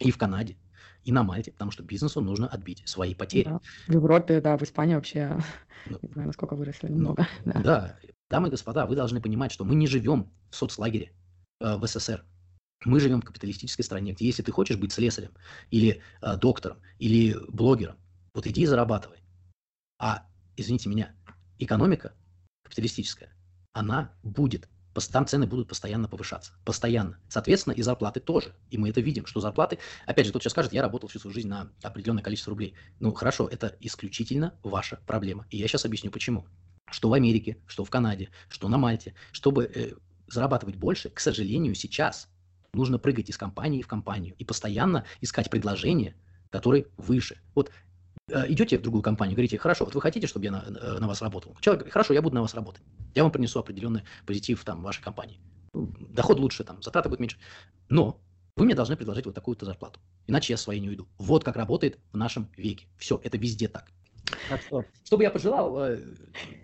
и 0.01 0.11
в 0.11 0.19
Канаде, 0.19 0.57
и 1.05 1.13
на 1.13 1.23
Мальте, 1.23 1.53
потому 1.53 1.71
что 1.71 1.83
бизнесу 1.83 2.21
нужно 2.21 2.49
отбить 2.49 2.83
свои 2.87 3.15
потери. 3.15 3.45
да. 3.45 3.61
В 3.87 3.93
Европе, 3.93 4.41
да, 4.41 4.57
в 4.57 4.63
Испании 4.63 4.95
вообще, 4.95 5.39
Ну, 5.87 5.99
не 6.03 6.09
знаю, 6.13 6.27
насколько 6.29 6.57
выросли, 6.57 6.89
Ну, 6.89 6.95
немного. 6.95 7.27
Да. 7.45 7.61
Да, 7.63 7.99
дамы 8.31 8.49
и 8.49 8.51
господа, 8.51 8.87
вы 8.87 8.97
должны 8.97 9.21
понимать, 9.21 9.53
что 9.53 9.65
мы 9.65 9.75
не 9.75 9.87
живем 9.87 10.31
в 10.51 10.57
соцлагере 10.57 11.13
э, 11.61 11.77
в 11.77 11.87
СССр. 11.87 12.25
Мы 12.85 13.01
живем 13.01 13.21
в 13.21 13.25
капиталистической 13.25 13.83
стране, 13.83 14.13
где 14.13 14.25
если 14.27 14.43
ты 14.43 14.53
хочешь 14.53 14.77
быть 14.77 14.93
слесарем 14.93 15.31
или 15.71 16.01
э, 16.23 16.37
доктором 16.37 16.79
или 16.99 17.37
блогером, 17.49 17.97
вот 18.35 18.47
иди 18.47 18.63
и 18.63 18.67
зарабатывай. 18.67 19.19
А, 19.99 20.27
извините 20.57 20.89
меня, 20.89 21.15
экономика 21.59 22.13
капиталистическая, 22.63 23.31
она 23.79 24.13
будет, 24.23 24.69
там 25.13 25.27
цены 25.27 25.47
будут 25.47 25.69
постоянно 25.69 26.09
повышаться, 26.09 26.53
постоянно. 26.65 27.19
Соответственно, 27.29 27.75
и 27.75 27.83
зарплаты 27.83 28.19
тоже. 28.19 28.53
И 28.71 28.79
мы 28.79 28.89
это 28.89 29.01
видим, 29.01 29.27
что 29.27 29.41
зарплаты, 29.41 29.79
опять 30.07 30.27
же, 30.27 30.33
кто 30.33 30.41
сейчас 30.41 30.53
скажет, 30.53 30.73
я 30.73 30.83
работал 30.83 31.09
всю 31.09 31.21
свою 31.21 31.33
жизнь 31.33 31.49
на 31.49 31.71
определенное 31.83 32.23
количество 32.23 32.51
рублей. 32.51 32.75
Ну, 32.99 33.13
хорошо, 33.13 33.47
это 33.47 33.77
исключительно 33.79 34.55
ваша 34.65 34.99
проблема. 35.07 35.47
И 35.51 35.57
я 35.57 35.69
сейчас 35.69 35.85
объясню, 35.85 36.11
почему 36.11 36.47
что 36.91 37.11
в 37.11 37.13
Америке, 37.13 37.59
что 37.67 37.85
в 37.85 37.91
Канаде, 37.91 38.31
что 38.49 38.67
на 38.69 38.79
Мальте, 38.79 39.15
чтобы 39.31 39.65
э, 39.65 39.93
зарабатывать 40.27 40.77
больше, 40.77 41.11
к 41.11 41.21
сожалению, 41.21 41.75
сейчас 41.75 42.29
нужно 42.73 42.99
прыгать 42.99 43.29
из 43.29 43.37
компании 43.37 43.83
в 43.83 43.87
компанию 43.87 44.35
и 44.39 44.45
постоянно 44.45 45.05
искать 45.21 45.51
предложения, 45.51 46.17
которые 46.51 46.87
выше. 46.97 47.39
Вот 47.55 47.71
идете 48.49 48.79
в 48.79 48.83
другую 48.83 49.03
компанию, 49.03 49.35
говорите, 49.35 49.59
хорошо, 49.59 49.85
вот 49.85 49.95
вы 49.95 50.01
хотите, 50.01 50.27
чтобы 50.27 50.45
я 50.45 50.53
на, 50.53 50.65
э, 50.67 50.99
на 50.99 51.09
вас 51.09 51.23
работал? 51.23 51.57
Человек 51.61 51.81
говорит, 51.81 51.93
хорошо, 51.93 52.15
я 52.15 52.23
буду 52.23 52.35
на 52.35 52.43
вас 52.43 52.55
работать. 52.55 52.83
Я 53.15 53.23
вам 53.23 53.33
принесу 53.33 53.59
определенный 53.59 54.03
позитив 54.27 54.63
там 54.65 54.81
в 54.81 54.83
вашей 54.83 55.03
компании. 55.03 55.41
Доход 55.75 56.39
лучше, 56.39 56.65
там, 56.65 56.83
затраты 56.83 57.09
будут 57.09 57.21
меньше. 57.21 57.39
Но 57.89 58.21
вы 58.57 58.65
мне 58.65 58.75
должны 58.75 58.97
предложить 58.97 59.27
вот 59.27 59.35
такую-то 59.35 59.65
зарплату. 59.65 60.01
Иначе 60.27 60.53
я 60.53 60.57
своей 60.57 60.81
не 60.81 60.89
уйду. 60.89 61.09
Вот 61.19 61.45
как 61.45 61.57
работает 61.57 61.99
в 62.13 62.17
нашем 62.17 62.49
веке. 62.57 62.87
Все, 62.99 63.21
это 63.23 63.39
везде 63.39 63.69
так. 63.69 63.91
Так 64.49 64.61
что, 64.63 64.85
что 65.05 65.17
бы 65.17 65.23
я 65.23 65.31
пожелал, 65.31 65.79
э, 65.85 66.01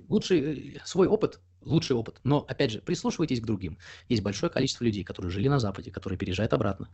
лучший 0.08 0.74
э, 0.74 0.80
свой 0.84 1.06
опыт, 1.06 1.40
лучший 1.62 1.96
опыт. 1.96 2.20
Но, 2.24 2.44
опять 2.48 2.72
же, 2.72 2.80
прислушивайтесь 2.80 3.40
к 3.40 3.44
другим. 3.44 3.78
Есть 4.08 4.22
большое 4.22 4.50
количество 4.50 4.84
людей, 4.84 5.04
которые 5.04 5.30
жили 5.30 5.48
на 5.48 5.58
Западе, 5.58 5.90
которые 5.90 6.18
переезжают 6.18 6.52
обратно. 6.52 6.88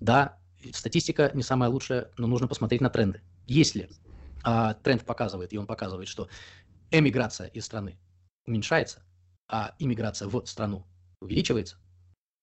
Да, 0.00 0.38
статистика 0.72 1.30
не 1.34 1.42
самая 1.42 1.68
лучшая, 1.68 2.10
но 2.16 2.26
нужно 2.26 2.48
посмотреть 2.48 2.80
на 2.80 2.90
тренды. 2.90 3.20
Если 3.46 3.90
а, 4.44 4.74
тренд 4.74 5.04
показывает, 5.04 5.52
и 5.52 5.58
он 5.58 5.66
показывает, 5.66 6.08
что 6.08 6.28
эмиграция 6.90 7.48
из 7.48 7.64
страны 7.64 7.98
уменьшается, 8.46 9.02
а 9.48 9.74
иммиграция 9.78 10.28
в 10.28 10.46
страну 10.46 10.86
увеличивается, 11.20 11.78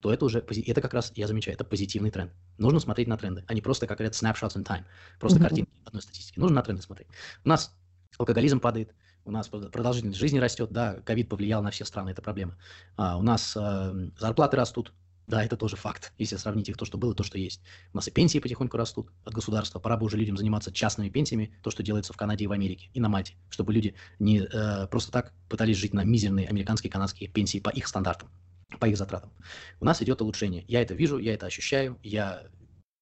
то 0.02 0.12
это 0.12 0.26
уже, 0.26 0.40
это 0.40 0.82
как 0.82 0.94
раз, 0.94 1.12
я 1.16 1.28
замечаю, 1.28 1.56
это 1.56 1.64
позитивный 1.64 2.10
тренд. 2.10 2.34
Нужно 2.58 2.80
смотреть 2.80 3.08
на 3.08 3.18
тренды, 3.18 3.46
а 3.48 3.54
не 3.54 3.62
просто, 3.62 3.88
как 3.88 4.00
говорят, 4.00 4.16
snapshots 4.16 4.56
in 4.56 4.66
time, 4.66 4.84
просто 5.20 5.38
mm-hmm. 5.38 5.42
картинки 5.44 5.72
одной 5.86 6.02
статистики. 6.02 6.40
Нужно 6.40 6.56
на 6.56 6.64
тренды 6.64 6.82
смотреть. 6.82 7.08
У 7.46 7.50
нас 7.50 7.76
алкоголизм 8.18 8.60
падает, 8.60 8.96
у 9.24 9.32
нас 9.32 9.48
продолжительность 9.48 10.20
жизни 10.20 10.40
растет, 10.40 10.72
да, 10.72 10.96
ковид 11.02 11.30
повлиял 11.30 11.62
на 11.62 11.70
все 11.70 11.86
страны, 11.86 12.10
это 12.10 12.24
проблема. 12.24 12.58
А, 12.98 13.18
у 13.18 13.22
нас 13.22 13.56
э, 13.56 14.10
зарплаты 14.18 14.58
растут, 14.58 14.92
да, 15.32 15.46
это 15.46 15.56
тоже 15.56 15.78
факт, 15.78 16.12
если 16.18 16.36
сравнить 16.36 16.68
их 16.68 16.76
то, 16.76 16.84
что 16.84 16.98
было, 16.98 17.16
то, 17.16 17.24
что 17.24 17.38
есть. 17.38 17.62
У 17.94 17.98
нас 17.98 18.08
и 18.10 18.12
пенсии 18.12 18.40
потихоньку 18.40 18.76
растут 18.76 19.12
от 19.24 19.34
государства. 19.34 19.80
Пора 19.80 19.96
бы 19.96 20.06
уже 20.06 20.18
людям 20.18 20.36
заниматься 20.36 20.74
частными 20.74 21.08
пенсиями, 21.08 21.56
то, 21.64 21.72
что 21.72 21.84
делается 21.84 22.12
в 22.12 22.18
Канаде 22.18 22.44
и 22.44 22.48
в 22.48 22.52
Америке, 22.52 22.90
и 22.94 23.00
на 23.00 23.08
Мальте, 23.08 23.36
чтобы 23.50 23.72
люди 23.72 23.96
не 24.20 24.42
э, 24.42 24.88
просто 24.88 25.10
так 25.10 25.34
пытались 25.48 25.78
жить 25.78 25.94
на 25.94 26.04
мизерные 26.04 26.50
американские 26.50 26.92
канадские 26.92 27.30
пенсии 27.30 27.60
по 27.62 27.70
их 27.70 27.88
стандартам, 27.88 28.30
по 28.78 28.88
их 28.88 28.98
затратам. 28.98 29.32
У 29.80 29.86
нас 29.86 30.02
идет 30.02 30.22
улучшение. 30.22 30.66
Я 30.68 30.82
это 30.82 30.96
вижу, 30.96 31.18
я 31.18 31.34
это 31.34 31.46
ощущаю, 31.46 31.98
я 32.04 32.44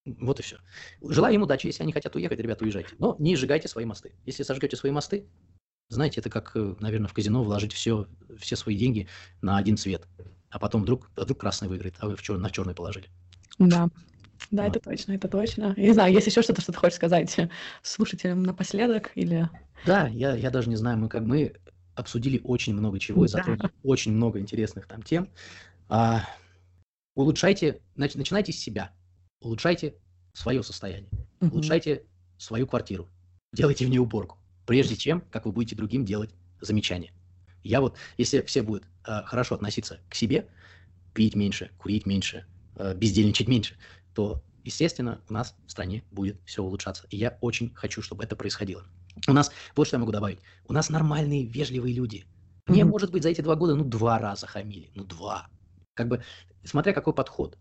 вот 0.05 0.39
и 0.39 0.43
все. 0.43 0.57
Желаю 1.01 1.33
им 1.33 1.41
удачи, 1.41 1.65
если 1.65 1.81
они 1.81 1.93
хотят 1.93 2.15
уехать, 2.15 2.39
ребята, 2.39 2.63
уезжайте. 2.63 2.93
Но 2.99 3.15
не 3.17 3.35
сжигайте 3.35 3.67
свои 3.67 3.85
мосты. 3.85 4.13
Если 4.27 4.43
сожгете 4.43 4.77
свои 4.77 4.91
мосты, 4.91 5.25
знаете, 5.87 6.19
это 6.19 6.29
как, 6.29 6.51
э, 6.55 6.75
наверное, 6.79 7.07
в 7.07 7.13
казино 7.13 7.43
вложить 7.43 7.73
все, 7.73 8.05
все 8.37 8.55
свои 8.55 8.77
деньги 8.77 9.07
на 9.41 9.57
один 9.57 9.77
цвет 9.77 10.07
а 10.49 10.59
потом 10.59 10.83
вдруг, 10.83 11.09
а 11.15 11.21
вдруг 11.21 11.39
красный 11.39 11.67
выиграет, 11.67 11.95
а 11.99 12.07
вы 12.07 12.15
в 12.15 12.21
чер... 12.21 12.37
на 12.37 12.49
черный 12.49 12.73
положили. 12.73 13.07
Да. 13.57 13.89
Да, 14.51 14.63
вот. 14.63 14.75
это 14.75 14.89
точно, 14.89 15.11
это 15.13 15.27
точно. 15.27 15.73
Я 15.75 15.87
не 15.87 15.93
знаю, 15.93 16.13
есть 16.13 16.27
еще 16.27 16.41
что-то, 16.41 16.61
что 16.61 16.71
ты 16.71 16.77
хочешь 16.77 16.95
сказать 16.95 17.35
слушателям 17.83 18.43
напоследок 18.43 19.11
или... 19.15 19.49
Да, 19.85 20.07
я, 20.07 20.35
я 20.35 20.49
даже 20.49 20.69
не 20.69 20.75
знаю, 20.75 20.97
мы 20.97 21.09
как 21.09 21.23
мы 21.23 21.55
обсудили 21.95 22.39
очень 22.43 22.73
много 22.73 22.99
чего 22.99 23.25
и 23.25 23.27
затронули 23.27 23.63
да. 23.63 23.71
очень 23.83 24.13
много 24.13 24.39
интересных 24.39 24.87
там 24.87 25.03
тем. 25.03 25.29
А, 25.89 26.23
улучшайте, 27.15 27.81
нач, 27.95 28.15
начинайте 28.15 28.53
с 28.53 28.57
себя, 28.57 28.91
улучшайте 29.41 29.95
свое 30.33 30.63
состояние, 30.63 31.11
угу. 31.41 31.55
улучшайте 31.55 32.03
свою 32.37 32.65
квартиру, 32.65 33.09
делайте 33.53 33.85
в 33.85 33.89
ней 33.89 33.99
уборку, 33.99 34.37
прежде 34.65 34.95
чем, 34.95 35.21
как 35.29 35.45
вы 35.45 35.51
будете 35.51 35.75
другим 35.75 36.05
делать 36.05 36.31
замечания. 36.61 37.11
Я 37.63 37.81
вот, 37.81 37.97
если 38.17 38.41
все 38.41 38.61
будут 38.61 38.85
хорошо 39.25 39.55
относиться 39.55 39.99
к 40.09 40.15
себе, 40.15 40.47
пить 41.13 41.35
меньше, 41.35 41.71
курить 41.77 42.05
меньше, 42.05 42.45
э, 42.75 42.93
бездельничать 42.95 43.47
меньше, 43.47 43.75
то, 44.13 44.41
естественно, 44.63 45.21
у 45.29 45.33
нас 45.33 45.55
в 45.65 45.71
стране 45.71 46.03
будет 46.11 46.39
все 46.45 46.63
улучшаться. 46.63 47.05
И 47.09 47.17
я 47.17 47.37
очень 47.41 47.73
хочу, 47.73 48.01
чтобы 48.01 48.23
это 48.23 48.35
происходило. 48.35 48.85
У 49.27 49.33
нас, 49.33 49.51
вот 49.75 49.87
что 49.87 49.95
я 49.97 49.99
могу 49.99 50.11
добавить, 50.11 50.39
у 50.67 50.73
нас 50.73 50.89
нормальные, 50.89 51.45
вежливые 51.45 51.93
люди. 51.93 52.25
Мне, 52.67 52.85
может 52.85 53.11
быть, 53.11 53.23
за 53.23 53.29
эти 53.29 53.41
два 53.41 53.55
года, 53.55 53.75
ну, 53.75 53.83
два 53.83 54.19
раза 54.19 54.47
хамили, 54.47 54.91
ну, 54.95 55.03
два. 55.03 55.49
Как 55.95 56.07
бы, 56.07 56.23
смотря 56.63 56.93
какой 56.93 57.13
подход. 57.13 57.57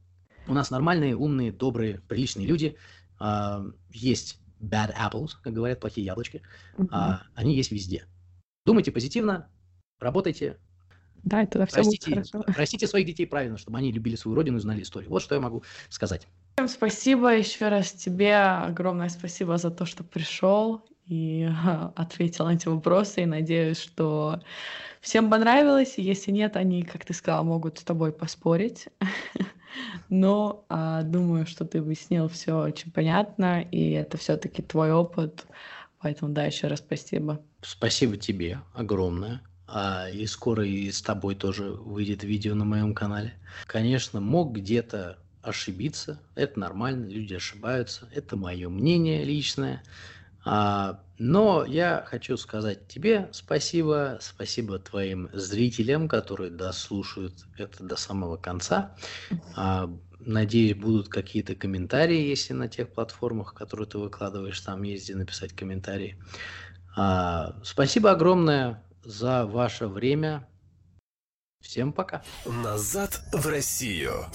У 0.47 0.55
нас 0.55 0.71
нормальные, 0.71 1.17
умные, 1.17 1.53
добрые, 1.53 2.01
приличные 2.09 2.47
люди. 2.47 2.77
Э, 3.21 3.65
есть 3.91 4.39
bad 4.61 4.95
apples, 4.97 5.33
как 5.43 5.53
говорят, 5.53 5.81
плохие 5.81 6.05
яблочки. 6.05 6.43
Э, 6.79 7.19
они 7.35 7.57
есть 7.57 7.71
везде. 7.71 8.07
Думайте 8.65 8.93
позитивно, 8.93 9.51
работайте. 9.99 10.59
Да, 11.23 11.43
это 11.43 11.67
все 11.67 11.79
растите, 11.79 12.11
будет 12.11 12.31
хорошо. 12.31 12.59
Растите 12.59 12.87
своих 12.87 13.07
детей 13.07 13.27
правильно, 13.27 13.59
чтобы 13.59 13.79
они 13.79 13.93
любили 13.93 14.17
свою 14.17 14.37
родину 14.37 14.59
и 14.59 14.61
знали 14.61 14.83
историю. 14.83 15.11
Вот 15.11 15.23
что 15.23 15.35
я 15.35 15.41
могу 15.41 15.63
сказать. 15.89 16.27
Всем 16.57 16.69
спасибо 16.69 17.37
еще 17.37 17.69
раз 17.69 17.93
тебе. 17.93 18.37
Огромное 18.37 19.09
спасибо 19.09 19.59
за 19.59 19.71
то, 19.71 19.87
что 19.87 20.05
пришел 20.05 20.83
и 21.07 21.49
ответил 21.97 22.47
на 22.47 22.55
эти 22.55 22.69
вопросы. 22.69 23.23
И 23.23 23.27
надеюсь, 23.27 23.79
что 23.79 24.41
всем 25.01 25.31
понравилось. 25.31 25.95
Если 25.97 26.31
нет, 26.31 26.57
они, 26.57 26.83
как 26.83 27.05
ты 27.05 27.15
сказал, 27.15 27.45
могут 27.45 27.79
с 27.79 27.83
тобой 27.83 28.13
поспорить. 28.13 28.89
Но 30.09 30.65
а, 30.69 31.03
думаю, 31.03 31.47
что 31.47 31.65
ты 31.65 31.79
объяснил 31.79 32.29
все 32.29 32.59
очень 32.59 32.91
понятно, 32.91 33.63
и 33.63 33.91
это 33.91 34.17
все-таки 34.17 34.63
твой 34.63 34.93
опыт. 34.93 35.47
Поэтому 36.01 36.33
да, 36.33 36.45
еще 36.45 36.69
раз 36.69 36.79
спасибо. 36.79 37.41
Спасибо 37.63 38.17
тебе 38.17 38.61
огромное. 38.73 39.43
А, 39.71 40.09
и 40.09 40.27
скоро 40.27 40.65
и 40.67 40.91
с 40.91 41.03
тобой 41.03 41.35
тоже 41.35 41.71
выйдет 41.71 42.25
видео 42.25 42.55
на 42.55 42.65
моем 42.65 42.95
канале. 42.95 43.39
Конечно, 43.67 44.21
мог 44.21 44.57
где-то 44.57 45.19
ошибиться, 45.43 46.23
это 46.35 46.59
нормально, 46.59 47.07
люди 47.07 47.35
ошибаются, 47.35 48.09
это 48.13 48.37
мое 48.37 48.71
мнение 48.71 49.25
личное. 49.25 49.83
А, 50.45 51.05
но 51.19 51.67
я 51.67 52.03
хочу 52.07 52.39
сказать 52.39 52.89
тебе 52.89 53.29
спасибо, 53.33 54.19
спасибо 54.23 54.79
твоим 54.79 55.29
зрителям, 55.35 56.09
которые 56.09 56.51
дослушают 56.51 57.47
это 57.59 57.85
до 57.85 57.97
самого 57.97 58.39
конца. 58.39 58.97
А, 59.55 59.91
надеюсь, 60.19 60.77
будут 60.77 61.11
какие-то 61.11 61.55
комментарии, 61.57 62.27
если 62.27 62.55
на 62.55 62.69
тех 62.69 62.91
платформах, 62.93 63.53
которые 63.53 63.87
ты 63.87 63.99
выкладываешь, 63.99 64.61
там 64.63 64.83
езди 64.83 65.13
написать 65.13 65.53
комментарии. 65.53 66.17
А, 66.97 67.61
спасибо 67.63 68.13
огромное 68.13 68.88
за 69.09 69.47
ваше 69.47 69.87
время. 69.87 70.47
Всем 71.61 71.93
пока. 71.93 72.23
Назад 72.45 73.23
в 73.33 73.47
Россию. 73.49 74.27